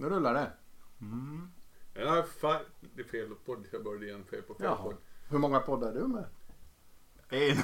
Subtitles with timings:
[0.00, 0.50] Nu rullar det.
[1.00, 1.50] Mm.
[1.94, 2.60] Ja, fan,
[2.94, 3.64] det är fel podd.
[3.72, 4.76] Jag började igen fel på fel Jaha.
[4.82, 4.96] podd.
[5.28, 6.24] Hur många poddar är du med?
[7.28, 7.56] En.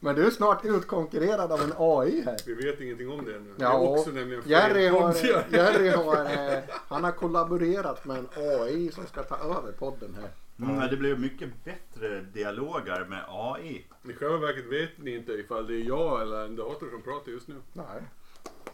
[0.00, 2.36] Men du är snart utkonkurrerad av en AI här.
[2.46, 3.54] Vi vet ingenting om det ännu.
[3.56, 5.14] det Ja, är och också nämligen Jerry har.
[5.52, 6.24] Jerry har,
[6.54, 6.58] eh,
[6.88, 10.30] han har kollaborerat med en AI som ska ta över podden här.
[10.68, 13.86] Mm, det blev mycket bättre dialoger med AI.
[14.08, 17.32] I själva verket vet ni inte ifall det är jag eller en dator som pratar
[17.32, 17.54] just nu.
[17.72, 18.02] Nej.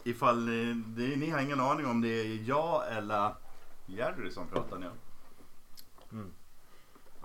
[0.03, 3.33] Ifall ni, det, ni har ingen aning om det är jag eller
[3.85, 4.89] Jerry som pratar nu.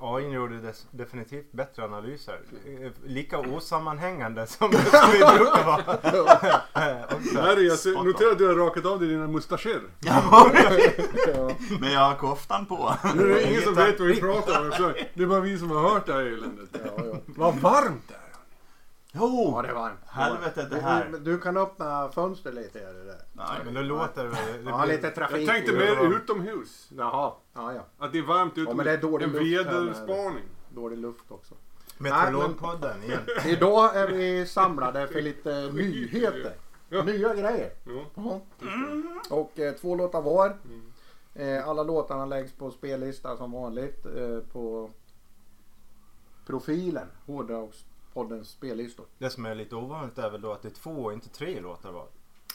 [0.04, 2.40] AI gjorde des- definitivt bättre analyser.
[2.66, 4.76] Eh, Lika osammanhängande som det
[5.38, 5.82] brukar vara.
[7.46, 9.80] Jerry, jag noterar att du har rakat av dig dina mustascher.
[10.00, 10.50] Ja.
[11.80, 12.94] Men jag har koftan på.
[13.14, 14.94] Nu är det ingen som vet vad vi pratar om.
[15.14, 16.68] Det är bara vi som har hört det här eländet.
[16.72, 17.16] Ja, ja.
[17.26, 18.21] Vad varmt det är.
[19.12, 19.52] Jo!
[19.56, 19.98] ja, det är varmt.
[20.06, 21.08] Helvetet det här.
[21.12, 22.94] Du, du kan öppna fönstret lite här.
[22.94, 23.18] Det där.
[23.64, 23.74] Men Nej.
[23.74, 24.64] då låter det väl...
[24.64, 25.48] det Ja, blir- lite trafik.
[25.48, 26.88] Jag tänkte Ja, mer utomhus.
[26.96, 27.80] Jaha, ja, ja.
[27.98, 28.76] Att det är varmt Ja, utomhus.
[28.76, 30.44] men det är dålig en luft här med- väderspaning.
[30.74, 31.54] Dålig luft också.
[31.98, 33.20] Meteorologpodden igen.
[33.46, 36.52] Idag är vi samlade för lite nyheter.
[36.88, 37.02] Ja.
[37.02, 37.70] Nya grejer.
[37.84, 38.04] Ja.
[38.14, 38.40] Jaha.
[39.30, 40.56] Och eh, två låtar var.
[41.34, 44.90] Eh, alla låtarna läggs på spellista som vanligt eh, på
[46.46, 47.06] profilen.
[48.14, 49.06] Hårdrockspoddens spellistor.
[49.18, 51.60] Det som är lite ovanligt är väl då att det är två och inte tre
[51.60, 52.06] låtar var.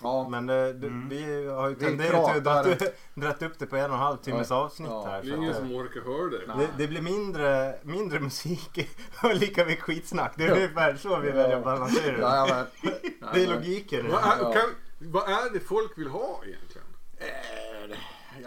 [0.04, 1.10] Ja, Men eh, det, Mm.
[1.10, 2.86] vi har ju tenderat att pratar- dra,
[3.28, 4.56] dratt upp det på en och en halv timmes Ja.
[4.56, 5.06] avsnitt Ja.
[5.06, 5.24] här.
[5.24, 6.62] Det är ingen att, som orkar höra det.
[6.64, 8.90] Det, det blir mindre, mindre musik
[9.24, 10.34] och lika mycket skitsnack.
[10.38, 11.36] Det är ungefär så vi Ja.
[11.36, 12.68] väljer att balansera det.
[13.34, 14.28] Det är logiken Vad det.
[14.30, 16.88] är, kan, vad är det folk vill ha egentligen?
[17.18, 17.98] Eh,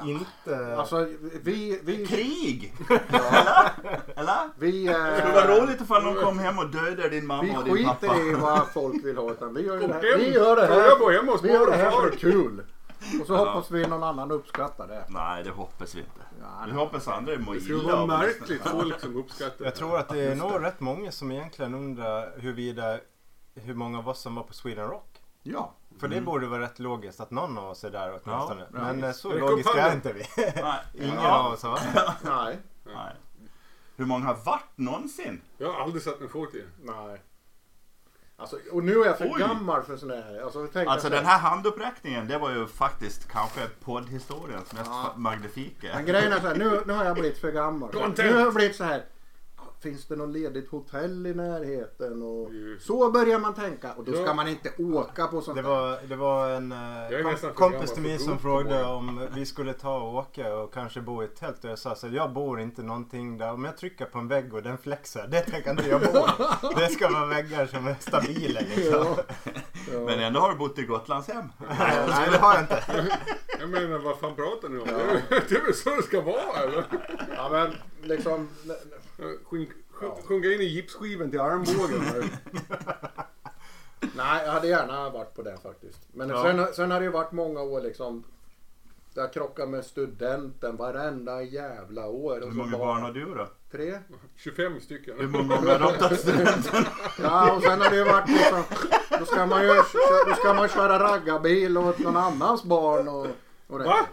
[0.05, 0.11] ja.
[0.11, 0.77] Inte...
[0.77, 1.07] Alltså
[1.43, 2.75] vi, vi, Krig!
[3.13, 3.71] ja,
[4.17, 4.51] Eller?
[4.59, 7.59] vi, Det eh, skulle vara roligt ifall någon kom hem och dödade din vi mamma
[7.59, 8.09] och din pappa.
[8.09, 10.69] skiter i vad folk vill ha utan vi gör, det här, vi gör det jag
[10.69, 12.65] här, vi gör det här för kul.
[13.21, 13.39] Och så Ja.
[13.39, 15.05] hoppas vi någon annan uppskattar det.
[15.09, 16.21] Nej, det hoppas vi inte.
[16.41, 19.77] Ja, Vi hoppas andra mår Det skulle illa vara märkligt folk som uppskattar Jag det.
[19.77, 22.99] tror att det är nog rätt många som egentligen undrar huruvida
[23.55, 25.21] hur många av oss som var på Sweden Rock.
[25.43, 25.75] Ja.
[26.01, 28.61] För det borde vara rätt logiskt att någon av oss är där åtminstone.
[28.73, 30.27] Ja, Men eh, så logiska är inte vi.
[30.37, 30.81] Nej.
[30.95, 31.39] Ingen Ja.
[31.39, 31.81] av oss har
[32.45, 32.59] Nej.
[32.85, 33.15] Nej.
[33.97, 35.41] Hur många har varit någonsin?
[35.59, 36.65] Jag har aldrig satt min fot i.
[36.83, 37.23] Nej.
[38.37, 39.39] Alltså, och nu är jag för Oj.
[39.41, 40.41] gammal för sådana här.
[40.43, 45.13] Alltså, tänk Alltså den här handuppräckningen, det var ju faktiskt kanske poddhistoriens mest Ja.
[45.17, 45.89] magnifika.
[45.95, 47.93] Men grejen är så här, nu, nu har jag blivit för gammal.
[47.93, 48.19] Content.
[48.19, 49.05] Nu har jag blivit så här.
[49.83, 52.23] Finns det något ledigt hotell i närheten?
[52.23, 52.49] Och
[52.81, 53.93] så börjar man tänka.
[53.93, 54.35] Och då ska Ja.
[54.35, 58.19] man inte åka på sånt Det var, det var en eh, kom, kompis till mig
[58.19, 61.65] som frågade om vi skulle ta och åka och kanske bo i ett tält.
[61.65, 63.53] Och jag sa så jag bor inte någonting där.
[63.53, 66.27] Om jag trycker på en vägg och den flexar, det tänker inte jag bo
[66.77, 68.85] Det ska vara väggar som är stabila liksom.
[68.93, 69.17] Ja.
[69.93, 70.01] Ja.
[70.01, 71.45] Men ändå har du bott i Gotlandshem.
[71.79, 72.85] Nej, det har jag inte.
[73.61, 74.87] Jag menar vad fan pratar ni om?
[74.87, 74.93] Det,
[75.37, 76.85] är, det är väl så det ska vara eller?
[77.37, 77.71] ja men
[78.03, 78.49] liksom.
[79.45, 82.03] Sjunk, sjunk, sjunga in i gipsskiven till armbågen.
[84.17, 85.99] Nej jag hade gärna varit på det faktiskt.
[86.13, 86.43] Men Ja.
[86.43, 88.25] sen, sen har det ju varit många år liksom.
[89.15, 92.41] Där jag krockar med studenten varenda jävla år.
[92.41, 93.49] Hur många barn har du då?
[93.71, 93.99] Tre.
[94.37, 95.31] 25 Hur stycken.
[95.31, 96.85] många gånger har tagit studenten?
[97.23, 98.63] Ja och sen har det ju varit liksom.
[99.19, 99.75] Då ska man ju
[100.29, 103.27] då ska man köra raggarbil åt någon annans barn och,
[103.67, 103.85] och det.
[103.85, 104.07] Va?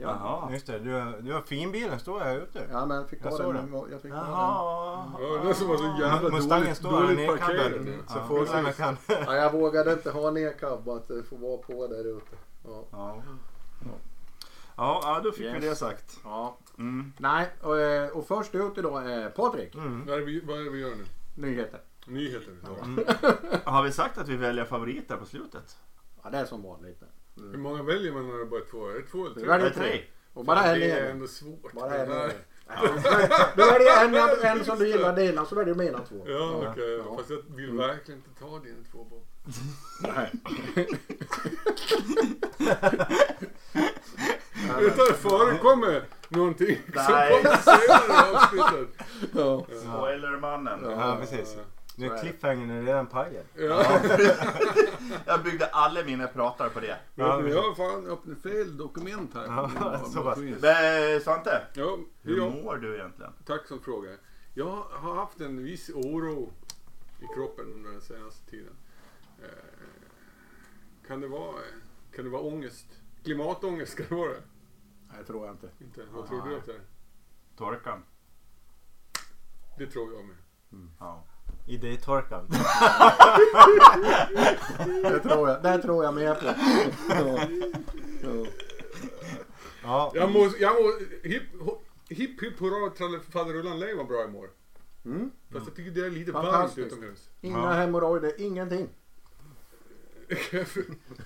[0.00, 0.08] Ja.
[0.20, 0.52] Jaha.
[0.52, 2.66] Just det, du, du har finbilen står här ute.
[2.70, 3.72] Ja men jag fick ta Jag den.
[3.90, 4.30] Jag fick ta den.
[4.30, 5.12] Jaha.
[5.20, 7.86] Ja, det som var så jävla Mustangen dåligt, står dåligt nedkabbad parkerad.
[8.08, 8.96] så Ja, fåglarna kan...
[9.08, 11.08] Ja, jag vågade inte ha nedkabbat.
[11.08, 12.36] Det får vara på där ute.
[12.64, 12.84] Ja.
[12.92, 13.22] Ja.
[14.76, 15.62] Ja, ja, då fick Yes.
[15.62, 16.18] vi det sagt.
[16.24, 16.56] ja.
[16.78, 17.12] Mm.
[17.18, 19.74] Nej, och, eh, och först ut idag är Patrik.
[19.74, 20.06] Mm.
[20.06, 21.04] Vad är, vi, vad är det vi gör nu?
[21.34, 21.80] Nyheter.
[22.06, 22.56] Nyheter.
[22.62, 22.84] Ja.
[22.84, 23.04] Mm.
[23.64, 25.76] Har vi sagt att vi väljer favoriter på slutet?
[26.22, 27.02] Ja, det är som vanligt.
[27.40, 28.88] Hur många väljer man när det bara är två?
[28.88, 29.46] Är det två eller tre?
[29.46, 30.00] väljer Är det tre?
[30.34, 31.72] Och bara en det är ändå svårt.
[31.72, 32.32] Bara en nere.
[33.56, 36.24] Du väljer en, en som du gillar dina så väljer du mina två.
[36.26, 37.02] Ja, okej.
[37.06, 37.16] Ja.
[37.16, 39.26] Fast jag vill verkligen inte ta dina två Bob.
[40.02, 40.32] Nej.
[44.80, 47.42] Utan det förekommer någonting som Nej.
[47.42, 49.06] kommer senare i avsnittet.
[49.34, 49.66] Ja.
[49.80, 50.80] Spoilermannen.
[50.84, 51.56] Ja, precis.
[51.98, 53.44] Nu är cliffhangern redan pajad.
[53.54, 54.00] Ja,
[55.26, 56.96] Jag byggde alla mina pratare på det.
[57.14, 59.44] Ja, jag har fan öppnat fel dokument här.
[59.46, 60.38] Ja, så pass.
[60.38, 63.32] Men, Svante, Ja, hur ja, mår du egentligen?
[63.46, 64.16] tack som frågar.
[64.54, 66.52] Jag har haft en viss oro
[67.20, 68.72] i kroppen under den senaste tiden.
[69.42, 69.48] Eh,
[71.06, 71.54] Kan det vara,
[72.16, 72.86] kan det vara ångest?
[73.24, 74.42] Klimatångest, kan det vara det?
[75.12, 75.68] Nej, tror jag inte.
[75.80, 76.04] Inte?
[76.12, 76.80] Vad tror du att det är?
[77.56, 78.04] Torkan?
[79.78, 80.36] Det tror jag med.
[81.00, 81.24] Ja.
[81.68, 82.46] Idétorkan.
[85.02, 86.46] Det tror jag, det tror jag med på.
[87.08, 87.38] Ja.
[88.22, 88.46] Ja.
[89.82, 90.92] Ja, Jag må, jag må,
[91.28, 91.42] hipp,
[92.08, 94.48] hipp hipp hurra trallefaderullan lej var bra i mål.
[95.04, 95.30] Mm.
[95.52, 97.28] Fast jag tycker det är lite varmt utomhus.
[97.40, 97.70] Inga Ja.
[97.72, 98.88] hemorrojder, ingenting.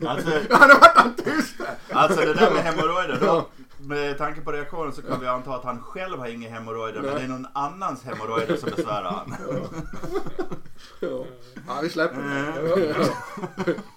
[0.06, 1.55] Alltså, Ja, nu vart han tyst
[1.91, 3.19] alltså det där med hemorrojder.
[3.21, 3.49] Då,
[3.82, 7.00] med tanke på reaktionen så kan vi anta att han själv har inga hemorrojder.
[7.02, 9.34] Men det är någon annans hemorrojder som besvärar han.
[11.00, 11.25] Ja.
[11.69, 12.94] ja, vi släpper det.
[12.99, 13.05] Ja.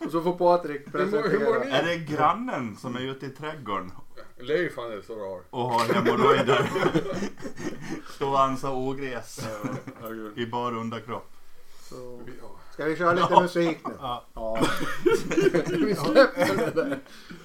[0.05, 1.59] Och så får Patrik presentera.
[1.59, 1.71] ni?
[1.71, 3.91] Är det grannen som är ute i trädgården
[4.37, 5.41] Leif han är så rar.
[5.49, 6.69] och har hemorrojder?
[8.15, 9.39] Står och ansar ogräs
[10.35, 11.31] i bar underkropp.
[11.89, 12.19] Så.
[12.73, 13.93] Ska vi köra lite musik nu?
[14.01, 14.23] ja.
[14.33, 14.57] Ja.
[15.69, 16.99] vi släpper det där.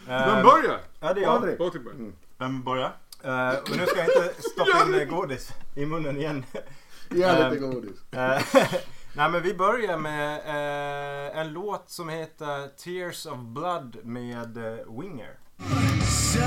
[0.06, 0.80] Vem Eh, börjar?
[1.00, 1.40] ja, det är jag.
[1.40, 1.58] Patrik.
[1.58, 2.12] Patrik börjar.
[2.40, 2.96] Vem börjar?
[3.22, 6.44] Eh, och nu ska jag inte stoppa in eh, godis i munnen igen.
[7.10, 7.96] Ge lite godis.
[8.12, 8.42] Eh,
[9.12, 14.98] Nej men vi börjar med eh, en låt som heter Tears of Blood med eh,
[15.00, 15.38] Winger.
[16.06, 16.40] So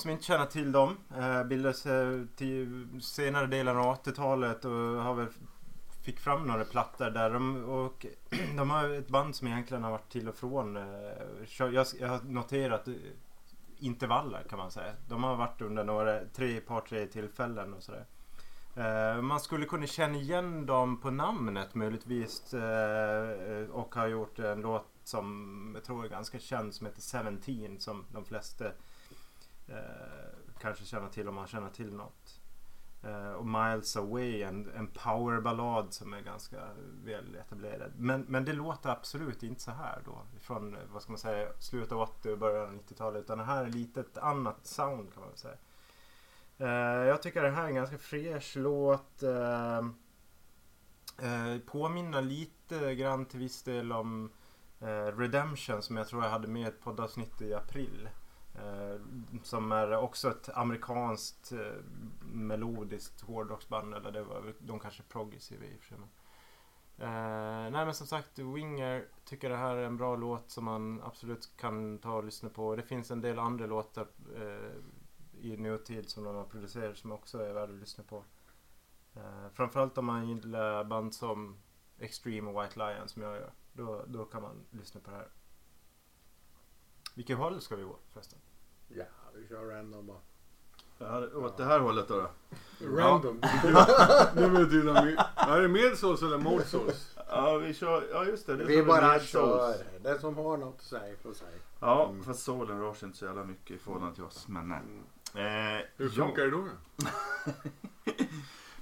[0.00, 5.14] som inte känner till dem, eh, bildades eh, till senare delen av 80-talet och har
[5.14, 5.26] väl
[6.02, 8.06] fick fram några plattor där de, och
[8.56, 10.76] de har ett band som egentligen har varit till och från.
[10.76, 10.84] Eh,
[11.58, 12.94] jag, jag har noterat eh,
[13.78, 14.92] intervaller kan man säga.
[15.08, 18.06] De har varit under några, tre, par tre tillfällen och sådär.
[18.76, 22.54] Eh, man skulle kunna känna igen dem på namnet möjligtvis
[23.72, 28.04] och har gjort en låt som jag tror är ganska känd som heter Seventeen som
[28.12, 28.64] de flesta
[29.70, 32.40] Eh, kanske känner till om man känner till något.
[33.02, 36.56] Eh, och Miles Away, en, en powerballad som är ganska
[37.04, 37.92] väl etablerad.
[37.96, 40.22] Men, men det låter absolut inte så här då.
[40.40, 43.24] Från eh, vad ska man säga, slutet av 80 och början av 90-talet.
[43.24, 45.56] Utan det här är lite ett annat sound kan man väl säga.
[47.06, 49.22] Jag tycker det här är en ganska fräsch låt.
[51.66, 54.30] Påminner lite grann till viss del om
[55.16, 58.08] Redemption som jag tror jag hade med i ett poddavsnitt i april.
[58.54, 59.00] Eh,
[59.42, 61.82] som är också ett amerikanskt eh,
[62.22, 63.94] melodiskt hårdrocksband.
[63.94, 65.98] Eller det var, de kanske är progressiva i och för sig.
[65.98, 66.08] men-
[66.98, 71.02] Eh, nej men som sagt, Winger tycker det här är en bra låt som man
[71.02, 72.76] absolut kan ta och lyssna på.
[72.76, 74.06] Det finns en del andra låtar
[74.36, 74.72] eh,
[75.40, 78.24] i nutid som de har producerat som också är värda att lyssna på.
[79.16, 81.56] Eh, framförallt om man gillar band som
[81.98, 83.52] Extreme och White Lion som jag gör.
[83.72, 85.28] Då, då kan man lyssna på det här.
[87.20, 88.38] Vilket håll ska vi gå förresten?
[88.88, 90.18] Ja, vi kör random bara.
[90.98, 92.14] Ja, åt det här hållet då.
[92.80, 92.86] då.
[92.96, 93.40] Random.
[94.34, 95.26] Det betyder mycket.
[95.36, 97.16] Är det medsås eller motsås?
[97.28, 98.08] Ja, vi kör.
[98.12, 98.56] Ja, just det.
[98.56, 99.68] det är Vi bara en kör.
[99.68, 99.86] medsås.
[100.02, 101.50] Den som har något att säga får säga.
[101.80, 104.48] Ja, fast solen rör sig inte så jävla mycket i förhållande till oss.
[104.48, 104.80] Men nej.
[105.34, 106.24] Eh, Hur ja.
[106.26, 106.68] funkar det då?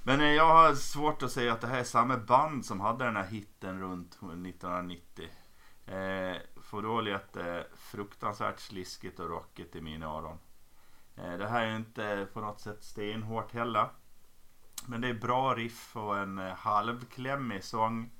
[0.03, 3.05] Men eh, jag har svårt att säga att det här är samma band som hade
[3.05, 5.29] den här hitten runt 1990.
[5.85, 6.35] Eh,
[6.69, 10.37] för då lät det fruktansvärt sliskigt och rockigt i mina öron.
[11.15, 13.89] Eh, det här är inte på något sätt stenhårt heller.
[14.87, 18.11] Men det är bra riff och en eh, halvklämmig sång.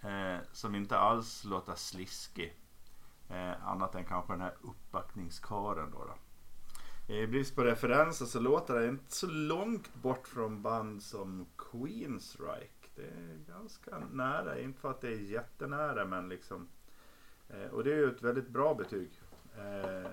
[0.00, 2.56] Eh, som inte alls låter sliskig.
[3.28, 6.04] Eh, annat än kanske den här uppbackningskören då.
[6.04, 6.14] då.
[7.14, 12.88] I brist på referenser så låter det inte så långt bort från band som Queensryche.
[12.94, 16.68] Det är ganska nära, inte för att det är jättenära men liksom.
[17.48, 19.10] Eh, och det är ju ett väldigt bra betyg.
[19.56, 20.10] Eh,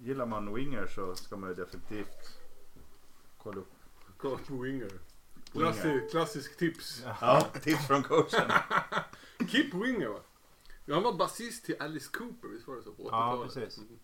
[0.00, 2.38] gillar man Winger så ska man ju definitivt
[3.38, 3.72] kolla upp.
[4.16, 4.90] Kolla på Winger.
[5.52, 7.02] Klassi, klassisk tips.
[7.20, 8.50] Ja, tips från coachen.
[9.48, 10.20] Kip Winger va?
[10.84, 12.92] Ja, han var basist till Alice Cooper, visst var det så?
[12.92, 13.54] På 80-talet?
[13.54, 13.78] precis.
[13.78, 13.98] Mm.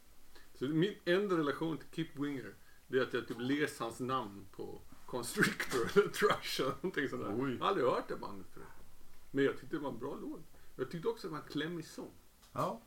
[0.54, 2.54] Så min enda relation till Kip Winger,
[2.86, 7.22] det är att jag typ läst hans namn på Constrictor eller Trash eller någonting sånt
[7.22, 7.34] där.
[7.38, 7.52] Oj.
[7.52, 8.66] Jag har aldrig hört det bandet förut.
[9.30, 10.40] Men jag tyckte det var en bra låt.
[10.76, 12.12] Jag tyckte också att det var en klämmig sång.
[12.52, 12.82] Ja.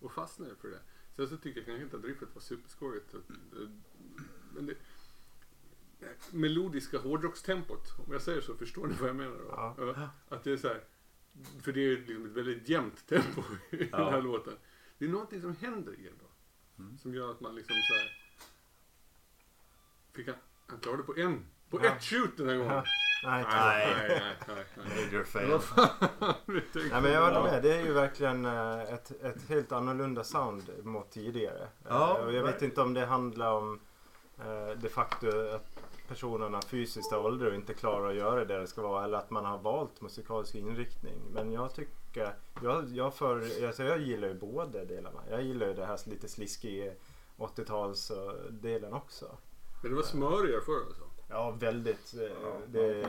[0.00, 0.80] Och fastnade för det.
[1.16, 3.14] Sen så tycker jag kanske inte att riffet var superskojigt.
[3.14, 3.20] Eh,
[4.54, 4.74] Men det,
[6.32, 9.44] melodiska hårdrockstempot, om jag säger så förstår ni vad jag menar då?
[9.48, 9.74] Ja.
[9.78, 10.84] Ja, Att det är så här,
[11.62, 14.54] för det är liksom ett väldigt jämnt tempo i den här låten.
[14.98, 16.24] Det är någonting som händer i den då.
[17.02, 18.34] Som gör att man liksom så här.
[20.12, 21.96] Fick han, han klarade på en, på Ja.
[21.96, 22.84] ett shoot den här gången.
[23.22, 23.30] Ja.
[23.30, 24.56] Nej, Nej, nej, nej,
[24.86, 25.10] nej.
[25.10, 25.60] Major fail.
[26.92, 27.62] Nej men jag håller med.
[27.62, 31.68] Det är ju verkligen eh, ett, ett helt annorlunda sound mot tidigare.
[31.88, 33.80] Ja, Eh, och jag vet inte om det handlar om
[34.38, 38.66] eh, det faktum att personerna fysiskt är åldrar och inte klarar att göra det det
[38.66, 41.14] ska vara eller att man har valt musikalisk inriktning.
[41.32, 45.20] Men jag tycker, jag, jag, för, alltså jag gillar ju båda delarna.
[45.30, 46.92] Jag gillar ju det här lite sliskiga
[47.38, 49.38] 80-talsdelen också.
[49.82, 51.04] Men det var smörigare förr alltså.
[51.28, 52.14] Ja, väldigt.
[52.14, 53.02] eh, det,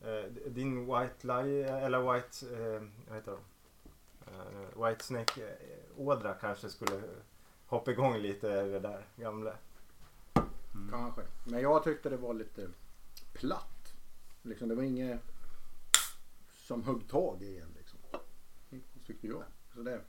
[0.00, 3.38] eh, din White Lie, eller White, eh, vad heter de?
[4.86, 5.56] White Snake
[5.96, 7.02] ådra kanske skulle
[7.66, 9.54] hoppa igång lite det där gamla.
[10.90, 11.22] Kanske.
[11.44, 12.68] Men jag tyckte det var lite
[13.32, 13.92] platt.
[14.42, 15.20] Liksom, det var inget
[16.52, 17.68] som högg tag i en.
[17.78, 17.98] Liksom.
[19.06, 19.42] Tyckte jag.
[19.74, 20.00] Så det,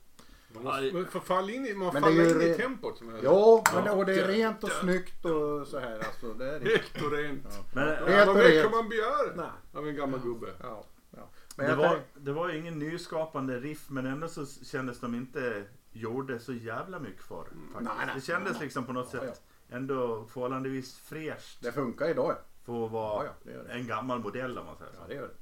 [0.53, 2.98] Man, måste, man får falla in i, man Men faller det är in i tempot
[2.98, 4.36] som är ja, men det, och det är Ja.
[4.48, 5.95] rent och snyggt och så här.
[5.95, 7.43] Alltså, det är helt och rent.
[7.50, 7.63] Ja.
[7.74, 9.45] Men Ja, vad mer kan man begära Nej.
[9.74, 10.48] av en gammal gubbe?
[10.63, 11.29] Ja, ja.
[11.57, 15.15] Men det var, tänk- det var ju ingen nyskapande riff men ändå så kändes de
[15.15, 17.43] inte gjorde så jävla mycket för.
[17.43, 17.81] faktiskt.
[17.81, 18.15] Nej, nej.
[18.15, 18.62] det kändes Nej.
[18.63, 22.36] liksom på något Ja, sätt ändå förhållandevis fräscht det funkar idag.
[22.65, 23.74] för att vara Ja, ja, det det.
[23.74, 25.07] en gammal modell om man säger Ja, så.
[25.07, 25.33] det gör det.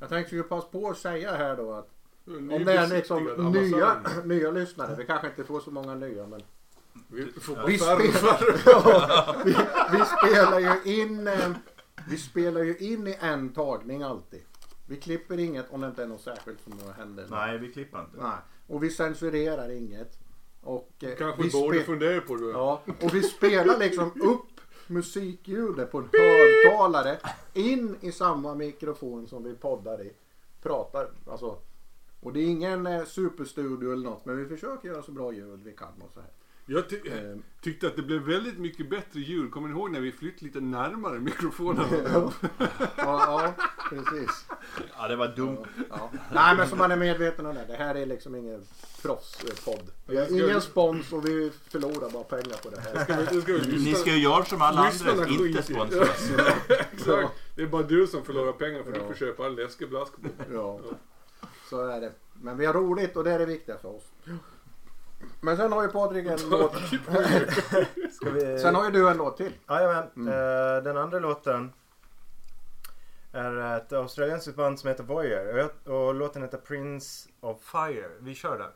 [0.00, 1.88] Jag tänkte ju passa på att säga här då att
[2.26, 4.94] om det är liksom nya, nya lyssnare.
[4.98, 6.42] Vi kanske inte får så många nya men
[7.08, 7.24] Vi
[7.66, 9.56] vi, spelar, ja, vi,
[9.92, 11.50] vi spelar ju in eh,
[12.08, 14.42] Vi spelar ju in i en tagning alltid.
[14.86, 17.26] Vi klipper inget om det inte är något särskilt som händer.
[17.30, 18.22] Nej, vi klipper inte.
[18.22, 18.36] Nej.
[18.66, 20.18] Och vi censurerar inget.
[20.60, 22.50] Och, eh, Kanske vi borde fundera på det.
[22.50, 27.18] Ja, och vi spelar liksom upp musikljudet på en högtalare
[27.52, 30.12] in i samma mikrofon som vi poddar i.
[30.62, 31.58] Pratar, alltså.
[32.22, 35.60] Och det är ingen eh, superstudio eller något men vi försöker göra så bra ljud
[35.64, 36.30] vi kan och så här.
[36.66, 39.50] Jag ty Eh, tyckte att det blev väldigt mycket bättre ljud.
[39.52, 41.84] Kommer ni ihåg när vi flyttade lite närmare mikrofonen?
[42.12, 42.32] ja,
[42.96, 43.52] ja,
[43.90, 44.46] precis.
[44.98, 45.64] Ja, det var dumt.
[45.90, 46.10] Ja.
[46.34, 47.64] Nej men så man är medveten om det.
[47.68, 48.62] Det här är liksom ingen
[49.02, 49.90] proffspodd.
[50.06, 53.04] Vi har ingen spons och vi förlorar bara pengar på det här.
[53.04, 56.30] Ska vi, det ska vi Ni ska ju göra som alla andra, inte sponsras.
[56.92, 57.32] Exakt.
[57.56, 58.98] Det är bara du som förlorar pengar för Ja.
[58.98, 60.12] du får köpa all läskeblask.
[60.52, 60.80] Ja,
[61.72, 62.12] så är det.
[62.32, 64.02] Men vi har roligt och det är det viktiga för oss.
[65.40, 66.76] Men sen har ju Patrik en låt.
[68.12, 68.58] Ska vi...
[68.58, 69.52] Sen har ju du en låt till.
[69.68, 70.04] Jajamän.
[70.16, 70.28] Mm.
[70.28, 71.72] Eh, den andra låten
[73.32, 78.10] är ett australiensiskt band som heter Voyager och, och låten heter Prince of Fire.
[78.20, 78.70] Vi kör den.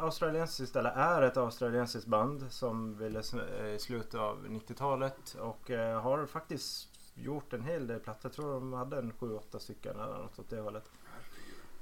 [0.00, 6.00] Australiensiskt, eller är ett australiensiskt band som bildades eh, i slutet av 90-talet och eh,
[6.00, 8.28] har faktiskt gjort en hel del plattor.
[8.28, 10.90] Jag tror de hade en 7-8 stycken eller något åt det hållet.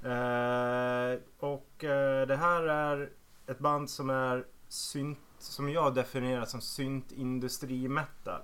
[0.03, 1.69] Eh, och
[2.27, 3.09] det här är
[3.47, 8.41] ett band som är synt, som jag definierar som synt-industri-metal.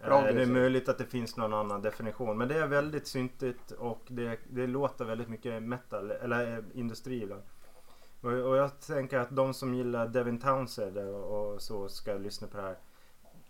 [0.00, 3.70] Eh, det är möjligt att det finns någon annan definition men det är väldigt syntigt
[3.70, 7.42] och det, det låter väldigt mycket metal eller industri ibland.
[8.20, 12.46] Och, och jag tänker att de som gillar Devin Townsend och, och så ska lyssna
[12.46, 12.78] på det här.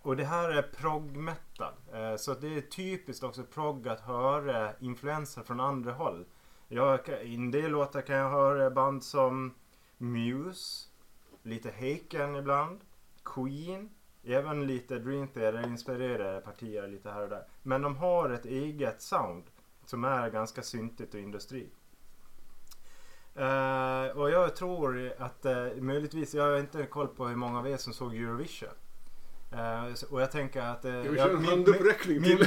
[0.03, 1.73] Och det här är prog metal.
[1.93, 6.25] Eh, så det är typiskt också prog att höra influenser från andra håll.
[6.69, 9.55] Jag, I en del låtar kan jag höra band som
[9.99, 10.89] Muse,
[11.43, 12.81] lite Haken ibland,
[13.25, 13.91] Queen,
[14.25, 17.45] även lite Dream Theater inspirerade partier lite här och där.
[17.63, 19.45] Men de har ett eget sound
[19.85, 21.69] som är ganska syntigt och industri.
[23.38, 27.68] Eh, och jag tror att uh, möjligtvis, jag har inte koll på hur många av
[27.68, 28.68] er som såg Eurovision.
[29.95, 30.85] Så- och jag tänker att...
[30.85, 31.64] eh, Jag jag- min-
[32.07, 32.38] min, min,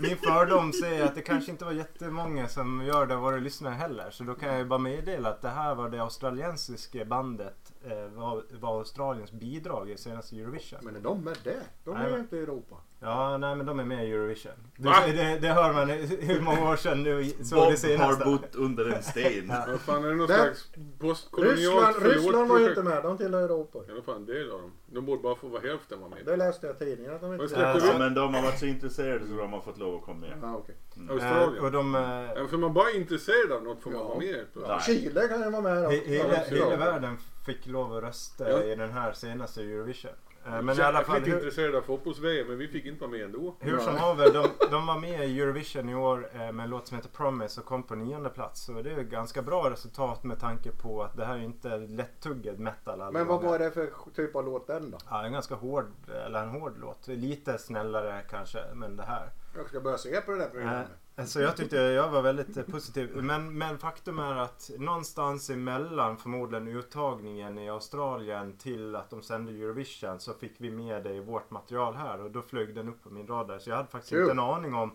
[0.00, 4.10] min fördom säger att det kanske inte var jättemånga som gör det våra lyssnare heller.
[4.10, 8.06] Så då kan jag ju bara meddela att det här var det australiensiska bandet eh,
[8.08, 10.78] var, var Australiens bidrag i senaste Eurovision.
[10.82, 11.60] Men är de med det?
[11.84, 12.76] De är Nej, ju inte i Europa.
[13.04, 14.52] Ja, nej men de är med i Eurovision.
[14.76, 14.94] Det, Va?
[15.06, 15.88] det, det hör man
[16.20, 18.24] hur många år sedan nu såg Bob det senaste.
[18.24, 19.48] har bott under en sten.
[19.68, 20.68] Vad fan är det någon Det- slags
[20.98, 23.78] postkolonialt Ryssland, Ryssland var ju inte med, de tillhör Europa.
[23.92, 24.72] Alla fall en del av dem.
[24.86, 26.18] De borde bara få vara hälften var med.
[26.26, 27.98] Det läste jag i tidningen att de Vad inte Alltså, Ja, vi?
[27.98, 30.38] men de har varit så intresserade så de har fått lov att komma med.
[30.42, 30.76] Ja, okej.
[30.96, 31.64] Eh, Australien.
[31.64, 31.94] och de,
[32.36, 34.08] Ja, för man bara är intresserad av något får man Ja.
[34.08, 34.44] vara med.
[34.54, 34.80] Nej.
[34.80, 36.76] Chile kan ju vara med hela, Ja, hela ja.
[36.76, 38.62] världen fick lov att rösta Ja.
[38.62, 40.10] i den här senaste Eurovision.
[40.46, 43.20] Eh, men i alla fall, hur, intresserad av fotbolls-VM men vi fick inte vara med
[43.24, 43.54] ändå.
[43.60, 46.86] hur som haver, de, de var med i Eurovision i år eh, med en låt
[46.88, 48.60] som heter Promise och kom på nionde plats.
[48.64, 51.76] Så det är ju ganska bra resultat med tanke på att det här är inte
[51.76, 53.50] lätttuggad metal alla Men vad gånger.
[53.50, 54.98] var det för typ av låt den då?
[55.10, 55.86] Ja, en ganska hård,
[56.26, 57.08] eller en hård låt.
[57.08, 59.30] Lite snällare kanske, men det här.
[59.56, 60.86] Jag ska börja se på det där programmet.
[61.16, 63.16] Eh, Så jag tyckte jag var väldigt eh, positiv.
[63.22, 69.52] Men, men faktum är att någonstans emellan förmodligen uttagningen i Australien till att de sände
[69.52, 73.02] Eurovision så fick vi med det i vårt material här och då flög den upp
[73.02, 73.58] på min radar.
[73.58, 74.20] Så jag hade faktiskt Kul.
[74.20, 74.90] inte en aning om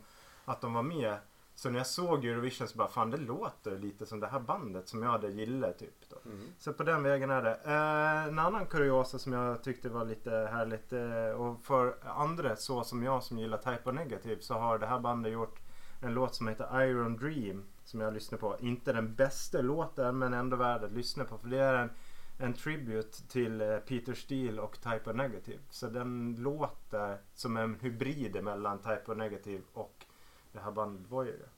[0.46, 1.18] att de var med.
[1.56, 4.88] Så när jag såg Eurovision så bara fan det låter lite som det här bandet
[4.88, 6.10] som jag hade gillat typ.
[6.10, 6.30] Då.
[6.30, 6.46] Mm.
[6.58, 7.60] Så på den vägen är det.
[7.66, 12.84] Eh, en annan kuriosa som jag tyckte var lite härligt eh, och för andra så
[12.84, 15.60] som jag som gillar Type of Negative så har det här bandet gjort
[16.02, 18.58] en låt som heter Iron Dream som jag lyssnar på.
[18.60, 21.90] Inte den bästa låten men ändå värd att lyssna på för det är en,
[22.38, 25.60] en tribute till eh, Peter Steele och Type of Negative.
[25.70, 30.06] Så den låter som en hybrid mellan Type of Negative och
[30.52, 31.50] det här bandet Voyager.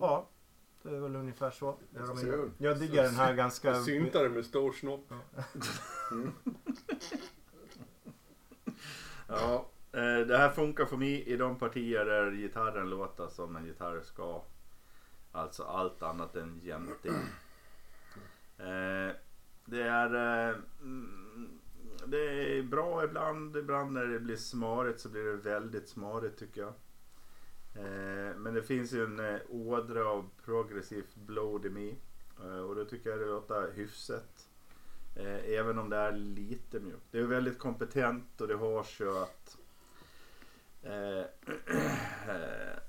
[0.00, 0.28] Ja,
[0.82, 1.76] det är väl ungefär så.
[2.20, 2.50] Kul.
[2.58, 3.82] Jag diggar den här ganska...
[3.82, 5.12] Syntare med stor snopp.
[9.28, 9.60] Ja, eh,
[9.94, 14.00] Eh, det här funkar för mig i de partier där gitarren låter som en gitarr
[14.00, 14.42] ska.
[15.32, 17.12] Alltså allt annat än jämting.
[18.58, 19.12] Eh,
[19.64, 20.14] det är
[20.50, 20.56] eh,
[22.06, 23.56] det är bra ibland.
[23.56, 26.72] Ibland när det blir smarigt så blir det väldigt smarigt tycker jag.
[28.36, 31.98] Men det finns ju en ådra av progressivt blod i mig.
[32.68, 34.48] Och då tycker jag det låter hyfsat.
[35.44, 37.06] Även om det är lite mjukt.
[37.10, 39.58] Det är väldigt kompetent och det hörs ju att
[40.84, 41.24] eh,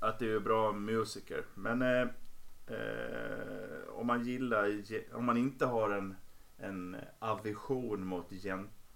[0.00, 1.44] att det är bra musiker.
[1.54, 2.00] Men eh,
[2.66, 4.82] eh, om man gillar,
[5.14, 6.16] om man inte har en,
[6.58, 8.30] en aversion mot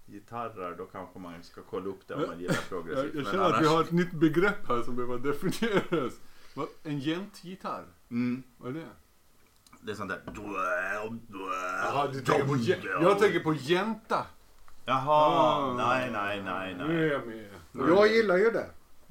[0.07, 3.15] gitarrer då kanske man ska kolla upp det om man gillar Jag, progressivt.
[3.15, 6.13] jag Men känner att vi annars- har ett nytt begrepp här som behöver definieras.
[6.83, 7.85] En jäntgitarr?
[8.11, 8.87] Mm, Vad är det?
[9.83, 10.21] det är sånt där.
[11.85, 12.57] Jaha, du tänker på
[13.03, 14.27] jag tänker på jänta.
[14.85, 15.75] Jaha, Ah.
[15.77, 17.07] nej, nej, nej, nej.
[17.07, 18.67] jag jag gillar ju det.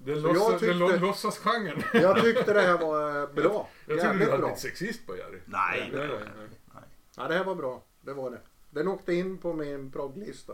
[0.05, 1.83] Den, jag låtsas, tyckte- den lå- låtsasgenren.
[1.93, 3.69] Jag tyckte det här var eh, bra.
[3.87, 4.47] Jag trodde du Jävligt hade bra.
[4.47, 5.39] blivit sexist på Jerry.
[5.45, 6.47] Nej, Nej, nej, nej, nej.
[6.73, 6.83] nej.
[7.17, 7.83] Ja, det här var bra.
[8.01, 8.39] Det var det.
[8.69, 10.53] Den åkte in på min progglista.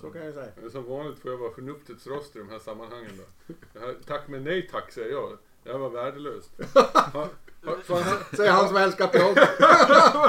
[0.00, 0.52] Så kan jag säga.
[0.60, 3.54] Men Som vanligt får jag vara förnuftets röst i de här sammanhangen då.
[3.80, 5.38] Här, tack men nej tack säger jag.
[5.62, 6.50] Det här var värdelöst.
[8.36, 9.38] Säger han som älskar progg.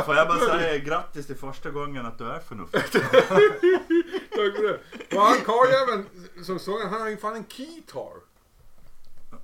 [0.06, 2.82] Får jag bara säga grattis till första gången att du är förnuftig.
[2.92, 4.80] tack för det.
[5.16, 6.06] Och han karljäveln
[6.44, 8.28] som såg han har ju fan en keytar.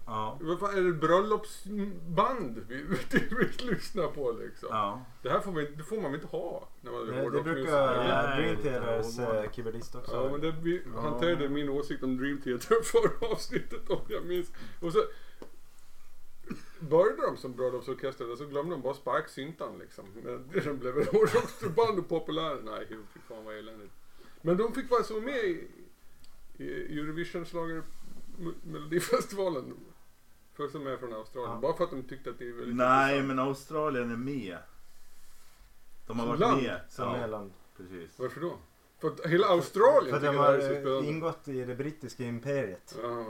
[0.06, 0.38] Ja.
[0.42, 4.70] Vad fan är det bröllopsband vi, vi, vi lyssnar på liksom?
[4.72, 5.06] Ja.
[5.22, 7.98] Det här får, vi, det får man väl inte ha när man Det, det brukar
[7.98, 10.16] Nej, Dream är Theaters eh, keyboardist också.
[10.16, 14.52] Ja, men det, vi hanterade min åsikt om Dream Theater förra avsnittet om jag minns.
[14.82, 15.00] Och så
[16.90, 20.06] började de som bröllopsorkester och så glömde de bara sparksyntan liksom.
[20.24, 22.58] Men De blev ett hårdrocksband och populära.
[22.64, 23.94] Nej, fy fan vad eländigt.
[24.42, 25.68] Men de fick vara så med i,
[26.58, 27.84] i Eurovision slager
[28.64, 29.74] Melodifestivalen.
[30.54, 31.54] För som är från Australien.
[31.56, 31.60] Ja.
[31.62, 33.28] Bara för att de tyckte att det är väldigt Nej, intressant.
[33.28, 34.58] men Australien är med.
[36.08, 36.62] De har Som varit land?
[36.64, 36.82] med.
[36.90, 37.52] Som Ja, Irland.
[37.78, 38.20] precis.
[38.20, 38.58] Varför då?
[39.00, 41.08] För att hela Australien För att tycker de det här är har så eh, spännande.
[41.10, 42.96] ingått i det brittiska imperiet.
[43.02, 43.26] Ja, Ja,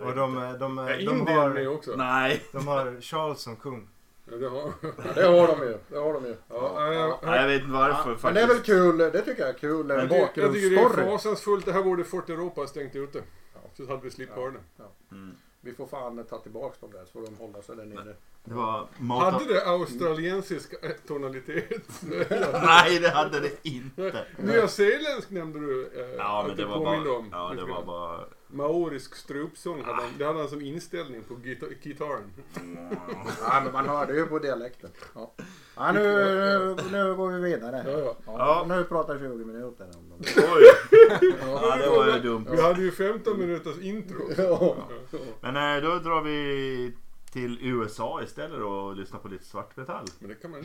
[0.00, 1.96] jag vet Och de, eh, de, är de, de, Indien med har, också?
[1.96, 2.42] Nej.
[2.52, 3.88] de har Charles som kung.
[4.30, 4.72] Ja, det har
[5.14, 5.78] Det har de ju.
[5.88, 6.36] Det har de ju.
[6.48, 8.34] Ja, ja, jag vet inte varför Men faktiskt.
[8.34, 8.98] det är väl kul.
[8.98, 9.88] Det tycker jag är kul.
[9.88, 11.64] Jag En tycker, jag tycker det är fasansfullt.
[11.64, 13.22] Det här borde Fort Europa stängt ute.
[13.76, 14.42] Så hade vi slippt Ja.
[14.42, 15.14] höra det.
[15.14, 15.34] Mm.
[15.60, 18.14] Vi får fan ta tillbaka dem där så får de hålla sig där nere.
[18.44, 21.88] Det var mat Hade det australiensisk eh, tonalitet?
[22.62, 24.26] Nej, det hade det inte.
[24.36, 27.18] Nya Zeeländsk nämnde du eh, Ja, att men du det var påminde bara...
[27.18, 27.28] om.
[27.32, 28.24] Ja, det var bara...
[28.50, 32.32] Maorisk strupsång hade han, det hade han som inställning på gita- gitarren.
[33.42, 34.90] Ja, men man hörde ju på dialekten.
[35.14, 35.34] Ja.
[35.76, 37.84] Ja, nu, nu, nu går vi vidare.
[37.86, 38.14] Ja, ja.
[38.26, 40.18] Ja, Nu pratar vi 20 minuter om dem.
[40.36, 40.64] Oj!
[41.40, 42.46] Ja, det var ju dumt.
[42.50, 44.30] Vi hade ju 15 minuters intro.
[44.36, 44.76] Ja.
[45.10, 45.18] Ja.
[45.40, 46.92] Men eh, då drar vi
[47.32, 50.04] till USA istället och lyssnar på lite svartmetall.
[50.18, 50.60] Men det kan man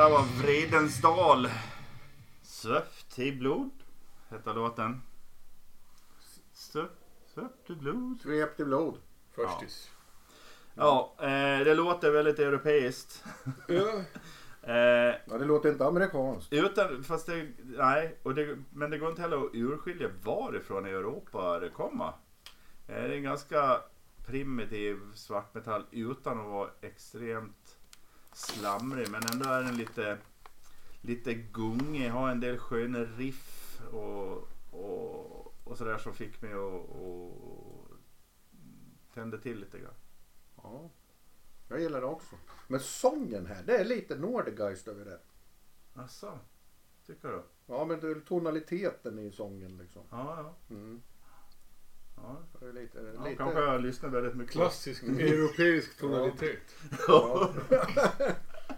[0.00, 1.48] där var Vredensdal.
[2.42, 3.70] Svöft i blod
[4.28, 5.02] hette låten.
[6.52, 8.20] Svöft i blod.
[8.20, 8.98] Svept i blod.
[9.34, 9.90] Förstis.
[10.74, 13.24] Ja, eh, det låter väldigt europeiskt.
[13.68, 13.92] Ja.
[14.62, 16.52] Eh, Ja, det låter inte amerikanskt.
[16.52, 20.90] utan, fast det, nej, och det, men det går inte heller att urskilja varifrån i
[20.90, 22.06] Europa det kommer.
[22.06, 22.14] Eh,
[22.86, 23.80] det är en ganska
[24.26, 27.59] primitiv svartmetall utan att vara extremt
[28.32, 29.10] slamrig.
[29.10, 30.18] Men ändå är den lite,
[31.00, 36.90] lite gungig, har en del sköna riff och, och, och sådär som fick mig att
[36.90, 37.86] och,
[39.14, 39.94] tända till lite grann.
[40.56, 40.90] Ja.
[41.68, 42.36] Jag gillar det också.
[42.68, 45.20] Men sången här, det är lite Nordegeist över det.
[45.94, 46.38] Asså,
[47.06, 47.42] tycker du?
[47.66, 50.02] Ja, men det är tonaliteten i sången liksom.
[50.10, 50.74] Ja, ja.
[50.74, 51.02] Mm.
[52.22, 52.42] Ja.
[52.74, 53.36] Lite, ja lite...
[53.36, 54.52] Kanske jag lyssnar väldigt mycket.
[54.52, 56.74] Klassisk europeisk tonalitet.
[57.08, 57.50] Ja.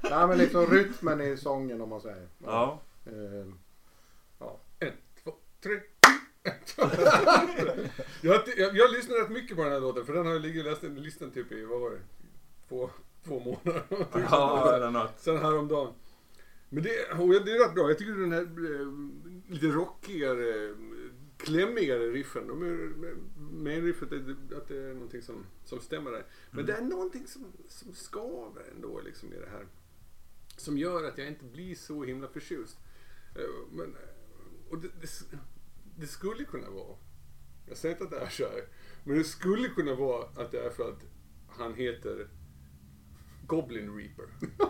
[0.03, 2.29] Nej, men liksom rytmen i sången om man säger.
[2.39, 2.81] Ja.
[3.07, 3.13] Eh,
[4.39, 4.61] ja.
[4.79, 4.93] En,
[5.25, 5.73] två, tre.
[8.21, 10.67] jag, jag, jag lyssnar rätt mycket på den här låten för den har ju ligger
[10.67, 12.01] i listan, listan typ i, vad var det?
[12.69, 12.91] Två,
[13.25, 13.83] två månader.
[14.31, 15.13] Ja, eller något.
[15.17, 15.95] Sen häromdagen.
[16.69, 17.89] Men det, och det är rätt bra.
[17.89, 18.49] Jag tycker den här
[19.53, 20.75] lite rockigare,
[21.43, 22.47] klämmigare riffen.
[22.47, 22.93] De är,
[23.53, 26.27] med riffet är att det är någonting som, som stämmer där.
[26.51, 29.67] Men det är någonting som, som skaver ändå liksom i det här.
[30.57, 32.79] Som gör att jag inte blir så himla förtjust.
[33.37, 35.37] Eh, Men, eh, och det, det,
[35.97, 36.97] det skulle kunna vara,
[37.69, 38.65] jag säger inte att det är så här,
[39.05, 41.05] men det skulle kunna vara att det är för att
[41.49, 42.29] han heter
[43.47, 44.27] Goblin Reaper.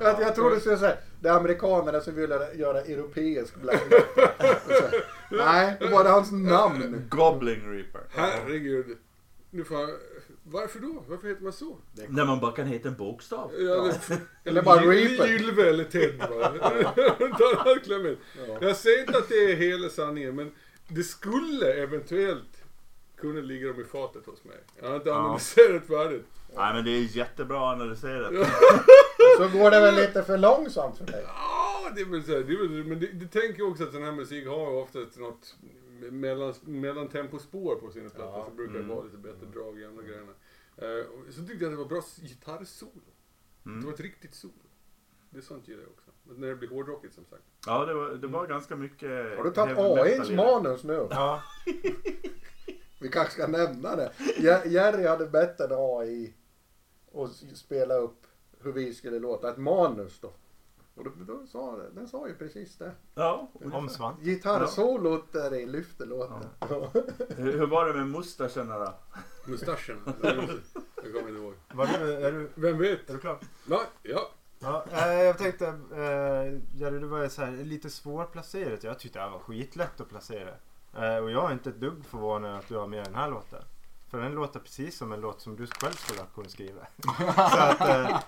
[0.00, 3.82] Jag, jag trodde du skulle säga det är amerikanerna som vill göra europeisk black
[5.30, 7.06] Nej, det var det hans namn.
[7.08, 8.00] Goblin Reaper.
[8.10, 8.98] Herregud.
[9.50, 9.90] Nu får jag,
[10.42, 11.04] varför då?
[11.08, 11.76] Varför heter man så?
[12.08, 13.50] När man bara kan heta en bokstav.
[13.58, 13.92] Ja.
[14.44, 15.28] Eller bara Gy- Reaper.
[15.34, 16.52] Ylve eller Ted bara.
[18.60, 20.52] Jag säger inte att det är hela sanningen men
[20.88, 22.55] det skulle eventuellt
[23.16, 24.56] kunna ligga dem i fatet hos mig.
[24.80, 25.14] Jag har inte Ja.
[25.16, 26.24] analyserat färdigt.
[26.56, 28.32] Nej men det är jättebra analyserat.
[29.38, 31.24] Så går det väl lite för långsamt för dig.
[31.26, 33.92] Ja, det är väl så det är väl, men det, det tänker jag också att
[33.92, 35.56] sån här musik har ju oftast något
[36.10, 38.38] mellan, mellantempospår på sina plattor.
[38.38, 38.46] Ja.
[38.48, 38.96] Så brukar det Mm.
[38.96, 40.32] vara lite bättre drag i andra grejerna.
[40.76, 42.90] Eh, och så tyckte jag att det var bra gitarrsolo.
[43.62, 43.84] Det Mm.
[43.86, 44.52] var ett riktigt solo.
[45.30, 46.10] Det är sånt gillar jag också.
[46.22, 47.42] Men när det blir hårdrockigt som sagt.
[47.66, 50.36] Ja det var, det var ganska mycket Har du tagit AIns det.
[50.36, 51.06] manus nu?
[51.10, 51.42] Ja,
[52.98, 54.12] Vi kanske ska nämna det.
[54.38, 56.34] Jer- Jerry hade bett en AI
[57.12, 58.26] och s- spela upp
[58.60, 59.50] hur vi skulle låta.
[59.50, 60.32] Ett manus då.
[60.94, 62.92] Och då, då sa det, den sa ju precis det.
[63.14, 63.50] Ja.
[63.72, 64.20] om svant.
[64.22, 66.48] Gitarrsolot där i lyfter låten.
[67.36, 68.94] Hur, hur var det med mustascherna då?
[69.46, 69.98] Mustaschen.
[70.22, 71.54] jag kommer inte ihåg.
[71.74, 73.10] Var du, är, du, Vem vet?
[73.10, 73.38] är du klar?
[73.68, 74.30] Ja, ja.
[74.58, 78.84] Ja, eh, jag tänkte, eh, Jerry du var så här, lite svårplacerat.
[78.84, 80.50] Jag tyckte det var skitlätt att placera.
[80.98, 83.62] Eh, och jag är inte ett dugg förvånad att du har med den här låten.
[84.10, 86.80] För den låter precis som en låt som du själv skulle ha kunnat skriva.
[87.36, 88.20] så att, eh,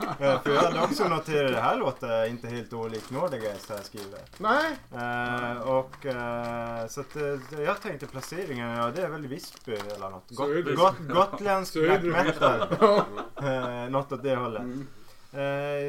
[0.42, 4.18] för jag hade också noterat det här låter inte helt olikt Nordegeist här skriver.
[4.38, 9.72] Nej, Eh, och eh, så att eh, jag tänkte placeringen, ja det är väl Visby
[9.74, 10.28] eller något.
[10.30, 12.62] Got, got, gotländsk black metal.
[13.42, 14.62] Eh, något åt det hållet.
[14.62, 14.86] Mm.
[15.32, 15.42] Eh,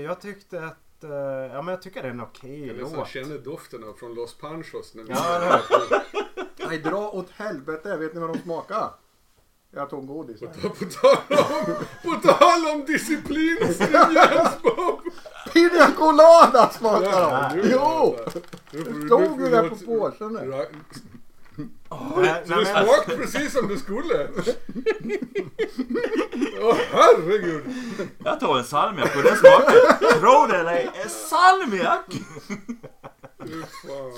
[0.06, 1.10] jag tyckte att, eh,
[1.54, 3.08] ja men jag tycker det är en okej Jag nästan låt.
[3.10, 4.96] känner doften av från Los Panchos.
[4.96, 5.60] När vi Ja,
[6.69, 7.97] nej dra åt helvete.
[7.97, 8.89] Vet ni vad de smakar?
[9.71, 10.39] Jag tog godis.
[10.39, 14.99] På, ta- på, tal om, på tal om disciplin och stringens Bob!
[15.53, 17.55] Pina colada smakar de!
[17.62, 18.15] nu- Jo!
[18.71, 20.45] Nu Det du- stod nu ju där på påsen Nej,
[21.89, 24.27] Så nej, det men, smakade precis som det skulle.
[26.62, 27.63] Åh herregud.
[28.23, 32.05] Jag tog en salmiak och den smakade, tro det eller ej, en salmiak!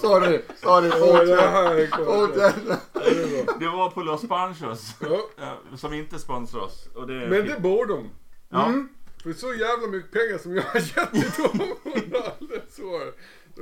[0.02, 1.88] Sorry, sorry.
[1.88, 2.66] Fortsätt.
[2.94, 3.54] Det är bra.
[3.60, 4.96] Det var på Los Panchos.
[5.00, 6.88] Ja, ja, Som inte sponsrar oss.
[6.96, 8.10] Och det är men det borde de.
[8.50, 8.66] Ja.
[8.66, 8.90] Mm.
[9.24, 13.14] För så jävla mycket pengar som jag har gett till dem under alldeles år.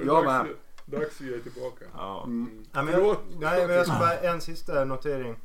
[0.06, 0.56] Jag dags- med.
[1.00, 1.86] Dags att ge tillbaka.
[1.94, 2.24] Ja.
[2.24, 2.66] Mm.
[2.72, 5.36] nej, men jag, nej, men jag ska bara en sista notering.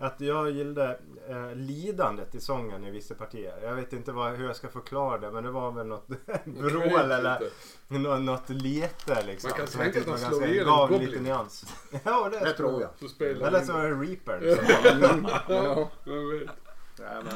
[0.00, 3.54] Att jag gillade eh, lidandet i sången i vissa partier.
[3.62, 6.06] Jag vet inte vad, hur jag ska förklara det men det var väl något
[6.44, 7.40] vrål eller
[7.88, 9.50] något, något lete liksom.
[9.50, 11.10] Man kan tänka tyckte att de slår ganska- ihjäl en gav goblin.
[11.10, 11.74] lite nyans.
[12.04, 13.10] ja det, Det tror jag.
[13.10, 14.40] Så Eller så var det Reaper.
[14.40, 14.64] Liksom.
[15.48, 16.48] Ja, vem vet.
[16.98, 17.32] Jajamän.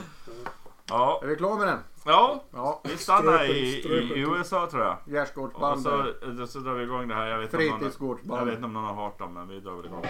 [0.89, 1.21] Ja.
[1.23, 1.79] Är vi klara med den?
[2.05, 2.81] ja, Ja.
[2.85, 4.17] vi stannar i, i, Ströpen.
[4.17, 4.97] i USA tror jag.
[5.07, 5.83] Och Gärdsgårdsband.
[5.83, 7.27] så, så drar vi igång det här.
[7.27, 9.61] Jag vet, inte om någon, jag vet inte om någon har hört dem men vi
[9.61, 10.05] drar väl igång.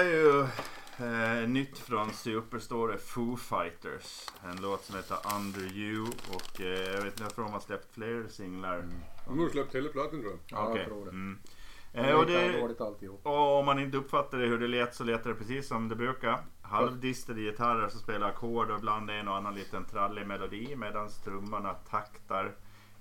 [0.00, 0.40] Ju
[1.06, 4.26] eh, nytt från Superstore Foo Fighters.
[4.44, 7.94] En låt som heter Under You och eh, jag vet inte varför de har släppt
[7.94, 8.84] fler singlar.
[9.26, 10.38] De har släppt hela plattan tror jag.
[10.46, 10.78] Ja, Okej.
[10.78, 11.10] jag tror det.
[11.10, 11.38] Mm.
[11.92, 15.34] Eh, och, är det, och om man inte uppfattade hur det lät så lät det
[15.34, 16.44] precis som det brukar.
[16.62, 21.74] Halvdistade gitarrer som spelar ackord och ibland en och annan liten trallig melodi medan trummorna
[21.74, 22.54] taktar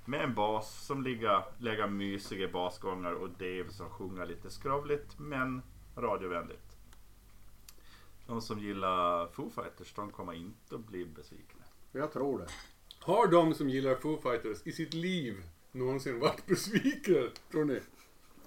[0.05, 5.61] med en bas som ligger, lägger mysiga basgångar och Dave som sjunger lite skrovligt men
[5.97, 6.70] radiovänligt.
[8.27, 11.61] De som gillar Foo Fighters de kommer inte att bli besvikna.
[11.91, 12.47] Jag tror det.
[12.99, 17.79] Har de som gillar Foo Fighters i sitt liv någonsin varit besvikna, tror ni?